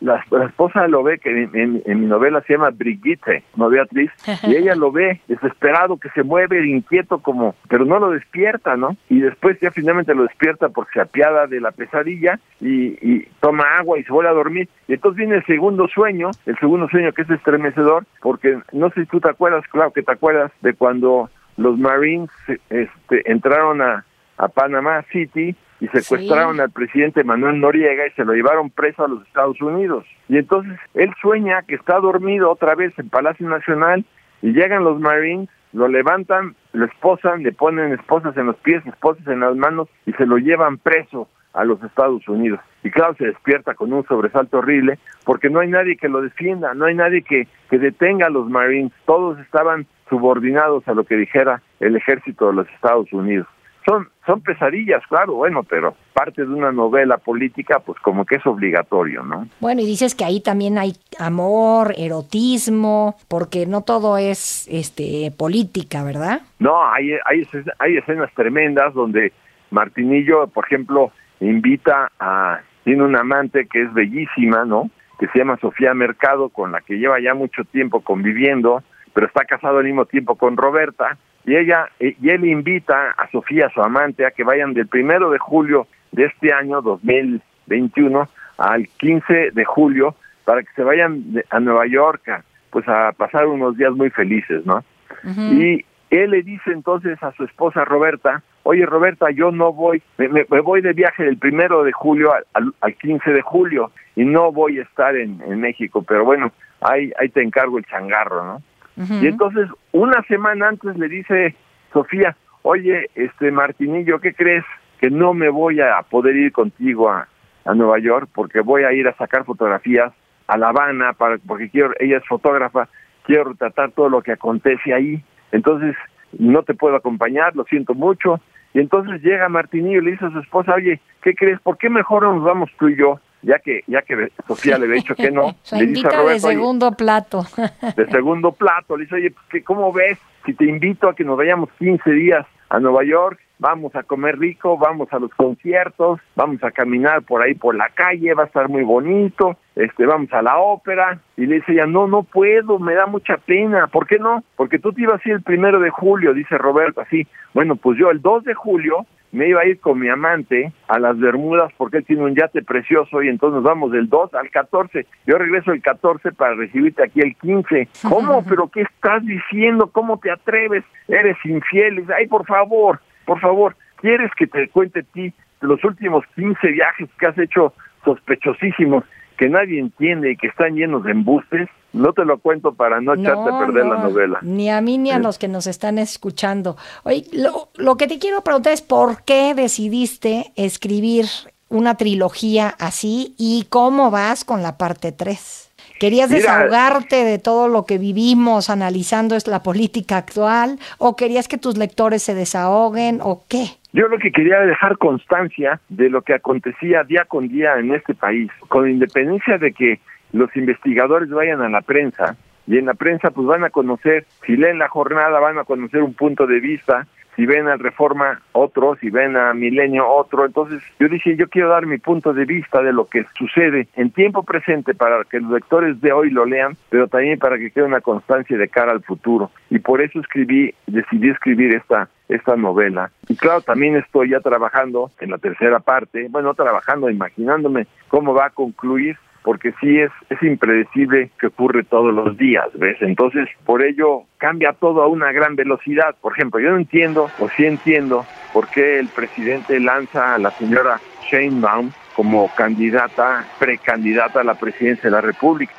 la, 0.00 0.24
la, 0.30 0.44
esposa 0.46 0.86
lo 0.88 1.02
ve, 1.02 1.18
que 1.18 1.30
en, 1.30 1.82
en, 1.84 2.00
mi 2.00 2.06
novela 2.06 2.42
se 2.42 2.54
llama 2.54 2.70
Brigitte, 2.70 3.44
no 3.56 3.68
Beatriz, 3.68 4.10
y 4.44 4.56
ella 4.56 4.74
lo 4.74 4.92
ve 4.92 5.20
desesperado, 5.28 5.96
que 5.96 6.10
se 6.10 6.22
mueve, 6.22 6.66
inquieto 6.66 7.18
como, 7.18 7.54
pero 7.68 7.84
no 7.84 7.98
lo 7.98 8.10
despierta, 8.10 8.76
¿no? 8.76 8.96
Y 9.08 9.20
después 9.20 9.58
ya 9.60 9.70
finalmente 9.70 10.14
lo 10.14 10.24
despierta 10.24 10.68
porque 10.68 10.92
se 10.94 11.00
apiada 11.00 11.46
de 11.46 11.60
la 11.60 11.72
pesadilla 11.72 12.38
y, 12.60 12.98
y 13.00 13.28
toma 13.40 13.64
agua 13.78 13.98
y 13.98 14.04
se 14.04 14.12
vuelve 14.12 14.30
a 14.30 14.34
dormir. 14.34 14.68
Y 14.88 14.94
entonces 14.94 15.18
viene 15.18 15.36
el 15.36 15.46
segundo 15.46 15.88
sueño, 15.88 16.30
el 16.46 16.58
segundo 16.58 16.88
sueño 16.88 17.12
que 17.12 17.22
es 17.22 17.30
estremecedor, 17.30 18.04
porque 18.20 18.58
no 18.72 18.90
sé 18.90 19.02
si 19.02 19.06
tú 19.06 19.20
te 19.20 19.30
acuerdas, 19.30 19.66
claro 19.68 19.92
que 19.92 20.02
te 20.02 20.12
acuerdas 20.12 20.52
de 20.60 20.74
cuando 20.74 21.30
los 21.56 21.78
Marines 21.78 22.30
este, 22.70 23.30
entraron 23.30 23.82
a, 23.82 24.04
a 24.38 24.48
Panama 24.48 25.02
City 25.12 25.54
y 25.82 25.88
secuestraron 25.88 26.54
sí. 26.54 26.60
al 26.60 26.70
presidente 26.70 27.24
Manuel 27.24 27.58
Noriega 27.58 28.06
y 28.06 28.12
se 28.12 28.24
lo 28.24 28.34
llevaron 28.34 28.70
preso 28.70 29.04
a 29.04 29.08
los 29.08 29.26
Estados 29.26 29.60
Unidos. 29.60 30.04
Y 30.28 30.38
entonces 30.38 30.78
él 30.94 31.12
sueña 31.20 31.62
que 31.62 31.74
está 31.74 31.98
dormido 31.98 32.52
otra 32.52 32.76
vez 32.76 32.96
en 33.00 33.08
Palacio 33.08 33.48
Nacional 33.48 34.04
y 34.42 34.52
llegan 34.52 34.84
los 34.84 35.00
Marines, 35.00 35.48
lo 35.72 35.88
levantan, 35.88 36.54
lo 36.72 36.84
esposan, 36.84 37.42
le 37.42 37.50
ponen 37.50 37.92
esposas 37.92 38.36
en 38.36 38.46
los 38.46 38.56
pies, 38.58 38.86
esposas 38.86 39.26
en 39.26 39.40
las 39.40 39.56
manos 39.56 39.88
y 40.06 40.12
se 40.12 40.24
lo 40.24 40.38
llevan 40.38 40.78
preso 40.78 41.28
a 41.52 41.64
los 41.64 41.82
Estados 41.82 42.28
Unidos. 42.28 42.60
Y 42.84 42.90
claro, 42.90 43.16
se 43.16 43.26
despierta 43.26 43.74
con 43.74 43.92
un 43.92 44.06
sobresalto 44.06 44.58
horrible 44.58 45.00
porque 45.24 45.50
no 45.50 45.58
hay 45.58 45.68
nadie 45.68 45.96
que 45.96 46.08
lo 46.08 46.22
defienda, 46.22 46.74
no 46.74 46.84
hay 46.84 46.94
nadie 46.94 47.22
que, 47.22 47.48
que 47.68 47.80
detenga 47.80 48.28
a 48.28 48.30
los 48.30 48.48
Marines, 48.48 48.92
todos 49.04 49.36
estaban 49.40 49.86
subordinados 50.08 50.86
a 50.86 50.94
lo 50.94 51.02
que 51.02 51.16
dijera 51.16 51.60
el 51.80 51.96
ejército 51.96 52.46
de 52.46 52.52
los 52.52 52.68
Estados 52.68 53.12
Unidos 53.12 53.48
son 53.84 54.08
son 54.24 54.40
pesadillas, 54.40 55.02
claro, 55.08 55.34
bueno, 55.34 55.64
pero 55.64 55.96
parte 56.12 56.42
de 56.42 56.48
una 56.48 56.70
novela 56.70 57.16
política, 57.18 57.80
pues 57.80 57.98
como 58.00 58.24
que 58.24 58.36
es 58.36 58.46
obligatorio, 58.46 59.24
¿no? 59.24 59.48
Bueno, 59.58 59.80
y 59.80 59.86
dices 59.86 60.14
que 60.14 60.24
ahí 60.24 60.40
también 60.40 60.78
hay 60.78 60.92
amor, 61.18 61.92
erotismo, 61.96 63.16
porque 63.28 63.66
no 63.66 63.82
todo 63.82 64.18
es 64.18 64.68
este 64.70 65.32
política, 65.36 66.04
¿verdad? 66.04 66.42
No, 66.60 66.86
hay 66.86 67.12
hay 67.24 67.48
hay 67.78 67.96
escenas 67.96 68.32
tremendas 68.34 68.94
donde 68.94 69.32
Martinillo, 69.70 70.46
por 70.46 70.66
ejemplo, 70.66 71.10
invita 71.40 72.12
a 72.20 72.60
tiene 72.84 73.02
una 73.02 73.20
amante 73.20 73.66
que 73.66 73.82
es 73.82 73.92
bellísima, 73.92 74.64
¿no? 74.64 74.90
Que 75.18 75.26
se 75.28 75.38
llama 75.38 75.58
Sofía 75.60 75.94
Mercado, 75.94 76.48
con 76.48 76.72
la 76.72 76.80
que 76.80 76.98
lleva 76.98 77.20
ya 77.20 77.34
mucho 77.34 77.64
tiempo 77.64 78.00
conviviendo, 78.00 78.82
pero 79.14 79.26
está 79.26 79.44
casado 79.44 79.78
al 79.78 79.84
mismo 79.84 80.06
tiempo 80.06 80.36
con 80.36 80.56
Roberta 80.56 81.16
y 81.44 81.56
ella 81.56 81.88
y 81.98 82.30
él 82.30 82.44
invita 82.44 83.10
a 83.10 83.28
Sofía, 83.30 83.68
su 83.70 83.82
amante, 83.82 84.24
a 84.24 84.30
que 84.30 84.44
vayan 84.44 84.74
del 84.74 84.86
primero 84.86 85.30
de 85.30 85.38
julio 85.38 85.86
de 86.12 86.24
este 86.24 86.52
año 86.52 86.82
2021 86.82 88.28
al 88.58 88.86
15 88.88 89.50
de 89.52 89.64
julio 89.64 90.14
para 90.44 90.62
que 90.62 90.72
se 90.74 90.82
vayan 90.82 91.42
a 91.50 91.60
Nueva 91.60 91.86
York 91.86 92.22
pues 92.70 92.88
a 92.88 93.12
pasar 93.12 93.46
unos 93.46 93.76
días 93.76 93.92
muy 93.92 94.10
felices, 94.10 94.64
¿no? 94.64 94.82
Uh 95.24 95.28
-huh. 95.28 95.52
Y 95.52 95.84
él 96.10 96.30
le 96.30 96.42
dice 96.42 96.70
entonces 96.72 97.22
a 97.22 97.32
su 97.32 97.44
esposa 97.44 97.84
Roberta, 97.84 98.42
oye 98.62 98.86
Roberta, 98.86 99.30
yo 99.30 99.50
no 99.50 99.72
voy, 99.72 100.02
me, 100.18 100.28
me 100.28 100.60
voy 100.60 100.80
de 100.80 100.92
viaje 100.92 101.24
del 101.24 101.38
primero 101.38 101.84
de 101.84 101.92
julio 101.92 102.32
al, 102.54 102.72
al, 102.80 102.94
15 102.94 103.30
de 103.30 103.42
julio 103.42 103.90
y 104.14 104.24
no 104.24 104.52
voy 104.52 104.78
a 104.78 104.82
estar 104.82 105.16
en, 105.16 105.40
en 105.42 105.60
México, 105.60 106.02
pero 106.06 106.24
bueno, 106.24 106.52
ahí, 106.80 107.12
ahí 107.18 107.28
te 107.28 107.42
encargo 107.42 107.78
el 107.78 107.86
changarro, 107.86 108.44
¿no? 108.44 108.62
Y 108.96 109.26
entonces, 109.26 109.68
una 109.92 110.22
semana 110.24 110.68
antes 110.68 110.96
le 110.98 111.08
dice 111.08 111.54
Sofía, 111.92 112.36
oye, 112.62 113.10
este 113.14 113.50
Martinillo, 113.50 114.20
¿qué 114.20 114.34
crees? 114.34 114.64
Que 115.00 115.10
no 115.10 115.34
me 115.34 115.48
voy 115.48 115.80
a 115.80 116.02
poder 116.02 116.36
ir 116.36 116.52
contigo 116.52 117.10
a, 117.10 117.26
a 117.64 117.74
Nueva 117.74 117.98
York 117.98 118.28
porque 118.34 118.60
voy 118.60 118.84
a 118.84 118.92
ir 118.92 119.08
a 119.08 119.16
sacar 119.16 119.44
fotografías 119.44 120.12
a 120.46 120.58
La 120.58 120.68
Habana 120.68 121.12
para, 121.14 121.38
porque 121.38 121.70
quiero, 121.70 121.92
ella 121.98 122.18
es 122.18 122.26
fotógrafa, 122.26 122.88
quiero 123.24 123.44
retratar 123.44 123.92
todo 123.92 124.08
lo 124.08 124.22
que 124.22 124.32
acontece 124.32 124.92
ahí. 124.92 125.24
Entonces, 125.52 125.96
no 126.38 126.62
te 126.62 126.74
puedo 126.74 126.96
acompañar, 126.96 127.56
lo 127.56 127.64
siento 127.64 127.94
mucho. 127.94 128.40
Y 128.74 128.80
entonces 128.80 129.22
llega 129.22 129.48
Martinillo 129.48 130.00
y 130.00 130.04
le 130.04 130.10
dice 130.12 130.26
a 130.26 130.30
su 130.30 130.38
esposa, 130.38 130.74
oye, 130.74 131.00
¿qué 131.22 131.34
crees? 131.34 131.60
¿Por 131.60 131.76
qué 131.78 131.90
mejor 131.90 132.22
nos 132.22 132.42
vamos 132.42 132.70
tú 132.78 132.88
y 132.88 132.96
yo? 132.96 133.20
Ya 133.42 133.58
que, 133.58 133.82
ya 133.86 134.02
que 134.02 134.30
Sofía 134.46 134.78
le 134.78 134.84
había 134.84 134.96
dicho 134.96 135.14
que 135.14 135.30
no. 135.30 135.54
le 135.72 135.86
dice 135.86 136.06
a 136.08 136.22
de 136.22 136.40
segundo 136.40 136.92
plato. 136.92 137.44
de 137.96 138.06
segundo 138.06 138.52
plato. 138.52 138.96
Le 138.96 139.04
dice, 139.04 139.16
oye, 139.16 139.34
¿cómo 139.64 139.92
ves 139.92 140.18
si 140.46 140.54
te 140.54 140.64
invito 140.64 141.08
a 141.08 141.14
que 141.14 141.24
nos 141.24 141.36
vayamos 141.36 141.70
15 141.78 142.10
días 142.12 142.46
a 142.68 142.78
Nueva 142.78 143.04
York? 143.04 143.38
Vamos 143.58 143.94
a 143.94 144.02
comer 144.02 144.38
rico, 144.38 144.76
vamos 144.76 145.12
a 145.12 145.20
los 145.20 145.30
conciertos, 145.34 146.18
vamos 146.34 146.64
a 146.64 146.72
caminar 146.72 147.22
por 147.22 147.42
ahí 147.42 147.54
por 147.54 147.76
la 147.76 147.90
calle, 147.90 148.34
va 148.34 148.42
a 148.42 148.46
estar 148.46 148.68
muy 148.68 148.82
bonito, 148.82 149.56
este, 149.76 150.04
vamos 150.04 150.32
a 150.32 150.42
la 150.42 150.58
ópera. 150.58 151.20
Y 151.36 151.46
le 151.46 151.56
dice 151.56 151.72
ella, 151.72 151.86
no, 151.86 152.08
no 152.08 152.24
puedo, 152.24 152.80
me 152.80 152.94
da 152.94 153.06
mucha 153.06 153.36
pena. 153.36 153.86
¿Por 153.86 154.08
qué 154.08 154.18
no? 154.18 154.42
Porque 154.56 154.80
tú 154.80 154.92
te 154.92 155.02
ibas 155.02 155.24
a 155.24 155.28
ir 155.28 155.34
el 155.36 155.42
primero 155.42 155.78
de 155.78 155.90
julio, 155.90 156.34
dice 156.34 156.58
Roberto, 156.58 157.02
así. 157.02 157.26
Bueno, 157.54 157.76
pues 157.76 157.98
yo 157.98 158.10
el 158.10 158.20
2 158.20 158.44
de 158.44 158.54
julio 158.54 159.06
me 159.32 159.48
iba 159.48 159.62
a 159.62 159.66
ir 159.66 159.80
con 159.80 159.98
mi 159.98 160.08
amante 160.08 160.72
a 160.88 160.98
las 160.98 161.18
Bermudas 161.18 161.72
porque 161.76 161.98
él 161.98 162.04
tiene 162.04 162.22
un 162.22 162.34
yate 162.34 162.62
precioso 162.62 163.22
y 163.22 163.28
entonces 163.28 163.56
nos 163.56 163.64
vamos 163.64 163.90
del 163.92 164.08
2 164.08 164.34
al 164.34 164.50
14. 164.50 165.06
Yo 165.26 165.38
regreso 165.38 165.72
el 165.72 165.82
14 165.82 166.32
para 166.32 166.54
recibirte 166.54 167.02
aquí 167.02 167.20
el 167.20 167.34
15. 167.36 167.88
¿Cómo? 168.08 168.44
¿Pero 168.48 168.68
qué 168.68 168.82
estás 168.82 169.24
diciendo? 169.24 169.88
¿Cómo 169.90 170.18
te 170.18 170.30
atreves? 170.30 170.84
Eres 171.08 171.36
infiel. 171.44 172.04
Ay, 172.16 172.26
por 172.26 172.46
favor, 172.46 173.00
por 173.24 173.40
favor, 173.40 173.74
¿quieres 173.96 174.30
que 174.36 174.46
te 174.46 174.68
cuente 174.68 175.00
a 175.00 175.02
ti 175.02 175.32
los 175.60 175.82
últimos 175.82 176.24
15 176.36 176.68
viajes 176.68 177.08
que 177.18 177.26
has 177.26 177.38
hecho 177.38 177.72
sospechosísimos? 178.04 179.04
que 179.42 179.48
nadie 179.48 179.80
entiende 179.80 180.30
y 180.30 180.36
que 180.36 180.46
están 180.46 180.76
llenos 180.76 181.02
de 181.02 181.10
embustes, 181.10 181.68
no 181.92 182.12
te 182.12 182.24
lo 182.24 182.38
cuento 182.38 182.74
para 182.74 183.00
no 183.00 183.14
echarte 183.14 183.50
a 183.50 183.58
perder 183.58 183.86
la 183.86 183.98
novela. 183.98 184.38
Ni 184.42 184.70
a 184.70 184.80
mí 184.80 184.98
ni 184.98 185.10
a 185.10 185.18
los 185.18 185.38
que 185.38 185.48
nos 185.48 185.66
están 185.66 185.98
escuchando. 185.98 186.76
Oye, 187.04 187.24
lo, 187.32 187.68
lo 187.76 187.96
que 187.96 188.06
te 188.06 188.18
quiero 188.18 188.42
preguntar 188.42 188.72
es 188.72 188.82
por 188.82 189.24
qué 189.24 189.54
decidiste 189.54 190.52
escribir 190.56 191.26
una 191.68 191.96
trilogía 191.96 192.74
así 192.78 193.34
y 193.38 193.66
cómo 193.70 194.10
vas 194.10 194.44
con 194.44 194.62
la 194.62 194.76
parte 194.76 195.12
3. 195.12 195.72
¿Querías 195.98 196.30
desahogarte 196.30 197.24
de 197.24 197.38
todo 197.38 197.68
lo 197.68 197.86
que 197.86 197.96
vivimos 197.96 198.70
analizando 198.70 199.36
es 199.36 199.46
la 199.46 199.62
política 199.62 200.16
actual? 200.16 200.78
¿O 200.98 201.14
querías 201.14 201.46
que 201.46 201.58
tus 201.58 201.78
lectores 201.78 202.24
se 202.24 202.34
desahoguen? 202.34 203.20
¿O 203.22 203.44
qué? 203.48 203.66
Yo 203.92 204.08
lo 204.08 204.18
que 204.18 204.32
quería 204.32 204.58
dejar 204.60 204.98
constancia 204.98 205.80
de 205.88 206.10
lo 206.10 206.22
que 206.22 206.34
acontecía 206.34 207.04
día 207.04 207.24
con 207.28 207.46
día 207.46 207.78
en 207.78 207.94
este 207.94 208.14
país, 208.14 208.50
con 208.68 208.90
independencia 208.90 209.58
de 209.58 209.72
que 209.72 210.00
los 210.32 210.54
investigadores 210.56 211.30
vayan 211.30 211.62
a 211.62 211.68
la 211.68 211.80
prensa 211.82 212.36
y 212.66 212.78
en 212.78 212.86
la 212.86 212.94
prensa 212.94 213.30
pues 213.30 213.46
van 213.46 213.64
a 213.64 213.70
conocer, 213.70 214.26
si 214.46 214.56
leen 214.56 214.78
la 214.78 214.88
jornada 214.88 215.40
van 215.40 215.58
a 215.58 215.64
conocer 215.64 216.02
un 216.02 216.14
punto 216.14 216.46
de 216.46 216.60
vista, 216.60 217.06
si 217.34 217.46
ven 217.46 217.66
a 217.66 217.76
Reforma 217.76 218.42
otro, 218.52 218.96
si 219.00 219.10
ven 219.10 219.36
a 219.36 219.54
Milenio 219.54 220.06
otro. 220.06 220.44
Entonces 220.44 220.82
yo 221.00 221.08
dije, 221.08 221.34
yo 221.36 221.48
quiero 221.48 221.70
dar 221.70 221.86
mi 221.86 221.98
punto 221.98 222.32
de 222.32 222.44
vista 222.44 222.82
de 222.82 222.92
lo 222.92 223.06
que 223.06 223.24
sucede 223.36 223.88
en 223.96 224.10
tiempo 224.10 224.42
presente 224.42 224.94
para 224.94 225.24
que 225.24 225.40
los 225.40 225.50
lectores 225.50 226.00
de 226.00 226.12
hoy 226.12 226.30
lo 226.30 226.44
lean, 226.44 226.76
pero 226.90 227.08
también 227.08 227.38
para 227.38 227.58
que 227.58 227.70
quede 227.70 227.84
una 227.84 228.00
constancia 228.00 228.56
de 228.56 228.68
cara 228.68 228.92
al 228.92 229.02
futuro. 229.02 229.50
Y 229.70 229.78
por 229.78 230.02
eso 230.02 230.20
escribí, 230.20 230.74
decidí 230.86 231.30
escribir 231.30 231.74
esta 231.74 232.08
esta 232.28 232.56
novela. 232.56 233.10
Y 233.28 233.36
claro, 233.36 233.60
también 233.60 233.96
estoy 233.96 234.30
ya 234.30 234.40
trabajando 234.40 235.10
en 235.20 235.30
la 235.30 235.38
tercera 235.38 235.80
parte, 235.80 236.28
bueno, 236.30 236.54
trabajando, 236.54 237.10
imaginándome 237.10 237.86
cómo 238.08 238.32
va 238.32 238.46
a 238.46 238.50
concluir 238.50 239.18
porque 239.42 239.72
sí 239.80 239.98
es, 239.98 240.10
es 240.30 240.42
impredecible 240.42 241.30
que 241.38 241.48
ocurre 241.48 241.84
todos 241.84 242.14
los 242.14 242.36
días, 242.36 242.66
¿ves? 242.74 242.96
Entonces, 243.00 243.48
por 243.64 243.82
ello 243.82 244.22
cambia 244.38 244.72
todo 244.72 245.02
a 245.02 245.08
una 245.08 245.32
gran 245.32 245.56
velocidad. 245.56 246.14
Por 246.20 246.32
ejemplo, 246.32 246.60
yo 246.60 246.70
no 246.70 246.76
entiendo, 246.76 247.30
o 247.38 247.48
sí 247.56 247.64
entiendo, 247.64 248.24
por 248.52 248.68
qué 248.68 248.98
el 248.98 249.08
presidente 249.08 249.80
lanza 249.80 250.34
a 250.34 250.38
la 250.38 250.50
señora 250.52 251.00
Sheinbaum 251.30 251.90
como 252.14 252.50
candidata, 252.54 253.44
precandidata 253.58 254.40
a 254.40 254.44
la 254.44 254.54
presidencia 254.54 255.04
de 255.04 255.10
la 255.10 255.20
República. 255.20 255.72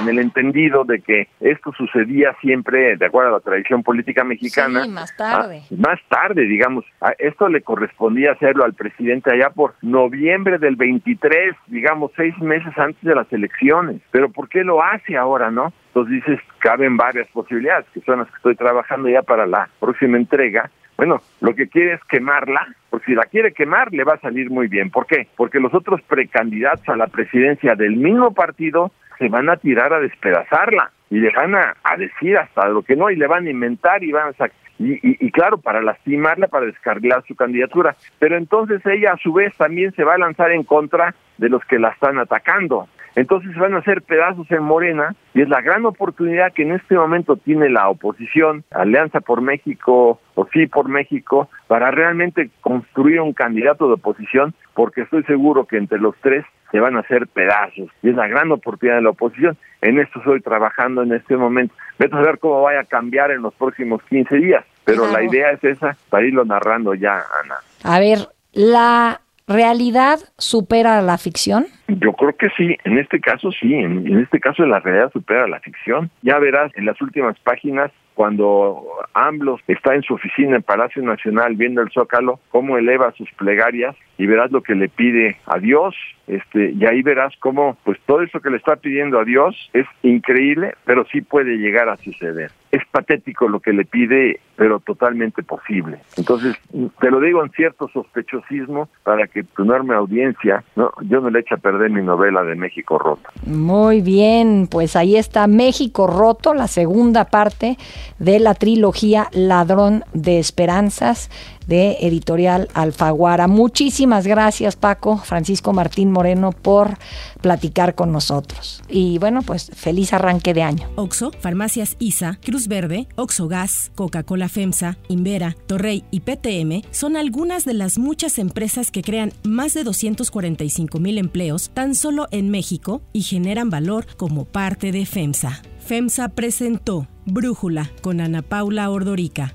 En 0.00 0.08
el 0.08 0.18
entendido 0.18 0.84
de 0.84 1.00
que 1.00 1.28
esto 1.40 1.72
sucedía 1.72 2.34
siempre 2.40 2.96
de 2.96 3.06
acuerdo 3.06 3.30
a 3.30 3.38
la 3.38 3.40
tradición 3.40 3.82
política 3.82 4.24
mexicana. 4.24 4.84
Sí, 4.84 4.90
más 4.90 5.16
tarde. 5.16 5.62
Ah, 5.64 5.74
más 5.76 6.00
tarde, 6.08 6.42
digamos. 6.42 6.84
esto 7.18 7.48
le 7.48 7.62
correspondía 7.62 8.32
hacerlo 8.32 8.64
al 8.64 8.74
presidente 8.74 9.32
allá 9.32 9.50
por 9.50 9.74
noviembre 9.82 10.58
del 10.58 10.76
23, 10.76 11.54
digamos, 11.66 12.12
seis 12.16 12.36
meses 12.38 12.76
antes 12.76 13.02
de 13.02 13.14
las 13.14 13.32
elecciones. 13.32 14.00
Pero 14.10 14.30
¿por 14.30 14.48
qué 14.48 14.64
lo 14.64 14.82
hace 14.82 15.16
ahora, 15.16 15.50
no? 15.50 15.72
Entonces 15.88 16.24
dices, 16.24 16.40
caben 16.58 16.96
varias 16.96 17.28
posibilidades, 17.28 17.86
que 17.92 18.00
son 18.02 18.20
las 18.20 18.28
que 18.28 18.36
estoy 18.36 18.56
trabajando 18.56 19.08
ya 19.08 19.22
para 19.22 19.46
la 19.46 19.68
próxima 19.80 20.16
entrega. 20.16 20.70
Bueno, 20.96 21.22
lo 21.40 21.54
que 21.54 21.68
quiere 21.68 21.94
es 21.94 22.04
quemarla, 22.04 22.66
porque 22.90 23.06
si 23.06 23.14
la 23.14 23.22
quiere 23.22 23.52
quemar 23.52 23.92
le 23.92 24.02
va 24.02 24.14
a 24.14 24.20
salir 24.20 24.50
muy 24.50 24.66
bien. 24.66 24.90
¿Por 24.90 25.06
qué? 25.06 25.28
Porque 25.36 25.60
los 25.60 25.72
otros 25.72 26.02
precandidatos 26.02 26.88
a 26.88 26.96
la 26.96 27.06
presidencia 27.06 27.76
del 27.76 27.96
mismo 27.96 28.34
partido 28.34 28.90
se 29.18 29.28
van 29.28 29.48
a 29.48 29.56
tirar 29.56 29.92
a 29.92 30.00
despedazarla 30.00 30.90
y 31.10 31.18
le 31.18 31.30
van 31.30 31.54
a, 31.54 31.74
decir 31.96 32.36
hasta 32.36 32.68
lo 32.68 32.82
que 32.82 32.96
no 32.96 33.10
y 33.10 33.16
le 33.16 33.26
van 33.26 33.46
a 33.46 33.50
inventar 33.50 34.04
y 34.04 34.12
van 34.12 34.34
a 34.38 34.48
y, 34.78 34.92
y, 34.92 35.26
y, 35.26 35.30
claro, 35.32 35.58
para 35.58 35.82
lastimarla, 35.82 36.46
para 36.46 36.66
descargar 36.66 37.24
su 37.26 37.34
candidatura. 37.34 37.96
Pero 38.20 38.36
entonces 38.36 38.80
ella 38.86 39.14
a 39.14 39.16
su 39.18 39.32
vez 39.32 39.52
también 39.56 39.92
se 39.94 40.04
va 40.04 40.14
a 40.14 40.18
lanzar 40.18 40.52
en 40.52 40.62
contra 40.62 41.14
de 41.36 41.48
los 41.48 41.64
que 41.64 41.80
la 41.80 41.88
están 41.88 42.18
atacando. 42.18 42.88
Entonces 43.16 43.56
van 43.56 43.74
a 43.74 43.78
hacer 43.78 44.02
pedazos 44.02 44.48
en 44.52 44.62
Morena 44.62 45.16
y 45.34 45.42
es 45.42 45.48
la 45.48 45.60
gran 45.60 45.84
oportunidad 45.84 46.52
que 46.52 46.62
en 46.62 46.70
este 46.70 46.94
momento 46.94 47.36
tiene 47.36 47.68
la 47.68 47.88
oposición, 47.88 48.62
Alianza 48.70 49.20
por 49.20 49.40
México 49.40 50.20
o 50.36 50.46
Sí 50.52 50.68
por 50.68 50.88
México, 50.88 51.48
para 51.66 51.90
realmente 51.90 52.50
construir 52.60 53.20
un 53.20 53.32
candidato 53.32 53.88
de 53.88 53.94
oposición, 53.94 54.54
porque 54.74 55.00
estoy 55.00 55.24
seguro 55.24 55.64
que 55.64 55.78
entre 55.78 55.98
los 55.98 56.14
tres 56.20 56.44
se 56.70 56.80
van 56.80 56.96
a 56.96 57.00
hacer 57.00 57.26
pedazos 57.28 57.90
y 58.02 58.10
es 58.10 58.16
la 58.16 58.28
gran 58.28 58.50
oportunidad 58.52 58.96
de 58.96 59.02
la 59.02 59.10
oposición. 59.10 59.56
En 59.80 59.98
esto 59.98 60.18
estoy 60.18 60.40
trabajando 60.40 61.02
en 61.02 61.12
este 61.12 61.36
momento. 61.36 61.74
Vete 61.98 62.16
a 62.16 62.20
ver 62.20 62.38
cómo 62.38 62.62
vaya 62.62 62.80
a 62.80 62.84
cambiar 62.84 63.30
en 63.30 63.42
los 63.42 63.54
próximos 63.54 64.02
15 64.04 64.36
días, 64.36 64.64
pero 64.84 65.10
la 65.10 65.22
idea 65.22 65.50
es 65.52 65.62
esa 65.64 65.96
para 66.10 66.26
irlo 66.26 66.44
narrando 66.44 66.94
ya, 66.94 67.22
Ana. 67.42 67.56
A 67.84 68.00
ver, 68.00 68.18
la 68.52 69.20
realidad 69.48 70.18
supera 70.36 71.00
la 71.02 71.18
ficción? 71.18 71.66
Yo 71.88 72.12
creo 72.12 72.36
que 72.36 72.48
sí, 72.56 72.76
en 72.84 72.98
este 72.98 73.18
caso 73.18 73.50
sí, 73.50 73.74
en, 73.74 74.20
este 74.20 74.38
caso 74.38 74.64
la 74.66 74.78
realidad 74.80 75.10
supera 75.10 75.48
la 75.48 75.58
ficción. 75.60 76.10
Ya 76.22 76.38
verás 76.38 76.70
en 76.76 76.84
las 76.84 77.00
últimas 77.00 77.38
páginas 77.40 77.90
cuando 78.14 78.84
AMLO 79.14 79.58
está 79.68 79.94
en 79.94 80.02
su 80.02 80.14
oficina 80.14 80.56
en 80.56 80.62
Palacio 80.62 81.02
Nacional 81.02 81.54
viendo 81.56 81.80
el 81.80 81.90
Zócalo, 81.90 82.40
cómo 82.50 82.76
eleva 82.76 83.12
sus 83.12 83.30
plegarias 83.32 83.96
y 84.18 84.26
verás 84.26 84.50
lo 84.50 84.62
que 84.62 84.74
le 84.74 84.88
pide 84.88 85.36
a 85.46 85.58
Dios, 85.58 85.94
este, 86.26 86.72
y 86.72 86.84
ahí 86.84 87.02
verás 87.02 87.32
cómo 87.38 87.78
pues 87.84 87.98
todo 88.04 88.20
eso 88.20 88.40
que 88.40 88.50
le 88.50 88.58
está 88.58 88.76
pidiendo 88.76 89.18
a 89.18 89.24
Dios 89.24 89.70
es 89.72 89.86
increíble, 90.02 90.74
pero 90.84 91.06
sí 91.10 91.22
puede 91.22 91.56
llegar 91.56 91.88
a 91.88 91.96
suceder. 91.96 92.50
Es 92.70 92.82
patético 92.90 93.48
lo 93.48 93.60
que 93.60 93.72
le 93.72 93.86
pide, 93.86 94.40
pero 94.56 94.78
totalmente 94.80 95.42
posible. 95.42 96.00
Entonces, 96.18 96.54
te 97.00 97.10
lo 97.10 97.18
digo 97.20 97.42
en 97.42 97.50
cierto 97.52 97.88
sospechosismo 97.88 98.90
para 99.04 99.26
que 99.26 99.42
tu 99.42 99.62
enorme 99.62 99.94
audiencia, 99.94 100.62
no, 100.76 100.90
yo 101.02 101.20
no 101.20 101.30
le 101.30 101.40
eche 101.40 101.54
a 101.54 101.58
perder 101.58 101.90
mi 101.90 102.02
novela 102.02 102.42
de 102.42 102.56
México 102.56 102.98
Roto. 102.98 103.30
Muy 103.46 104.02
bien, 104.02 104.68
pues 104.70 104.96
ahí 104.96 105.16
está 105.16 105.46
México 105.46 106.06
Roto, 106.06 106.52
la 106.52 106.66
segunda 106.66 107.24
parte 107.26 107.78
de 108.18 108.38
la 108.38 108.52
trilogía 108.54 109.28
Ladrón 109.32 110.04
de 110.12 110.38
Esperanzas 110.38 111.30
de 111.68 111.98
Editorial 112.00 112.68
Alfaguara. 112.74 113.46
Muchísimas 113.46 114.26
gracias, 114.26 114.74
Paco, 114.74 115.18
Francisco 115.18 115.72
Martín 115.72 116.10
Moreno, 116.10 116.50
por 116.50 116.98
platicar 117.40 117.94
con 117.94 118.10
nosotros. 118.10 118.82
Y 118.88 119.18
bueno, 119.18 119.42
pues 119.42 119.70
feliz 119.74 120.12
arranque 120.12 120.54
de 120.54 120.62
año. 120.62 120.88
Oxo, 120.96 121.30
Farmacias 121.40 121.96
ISA, 122.00 122.38
Cruz 122.42 122.66
Verde, 122.66 123.06
Oxo 123.14 123.46
Gas, 123.46 123.92
Coca-Cola 123.94 124.48
FEMSA, 124.48 124.96
Invera, 125.08 125.54
Torrey 125.66 126.04
y 126.10 126.20
PTM 126.20 126.82
son 126.90 127.16
algunas 127.16 127.64
de 127.64 127.74
las 127.74 127.98
muchas 127.98 128.38
empresas 128.38 128.90
que 128.90 129.02
crean 129.02 129.32
más 129.44 129.74
de 129.74 129.84
245 129.84 130.98
mil 130.98 131.18
empleos 131.18 131.70
tan 131.74 131.94
solo 131.94 132.28
en 132.30 132.50
México 132.50 133.02
y 133.12 133.22
generan 133.22 133.68
valor 133.68 134.06
como 134.16 134.46
parte 134.46 134.90
de 134.90 135.04
FEMSA. 135.04 135.62
FEMSA 135.84 136.30
presentó 136.30 137.06
Brújula 137.26 137.90
con 138.00 138.20
Ana 138.20 138.42
Paula 138.42 138.90
Ordorica 138.90 139.54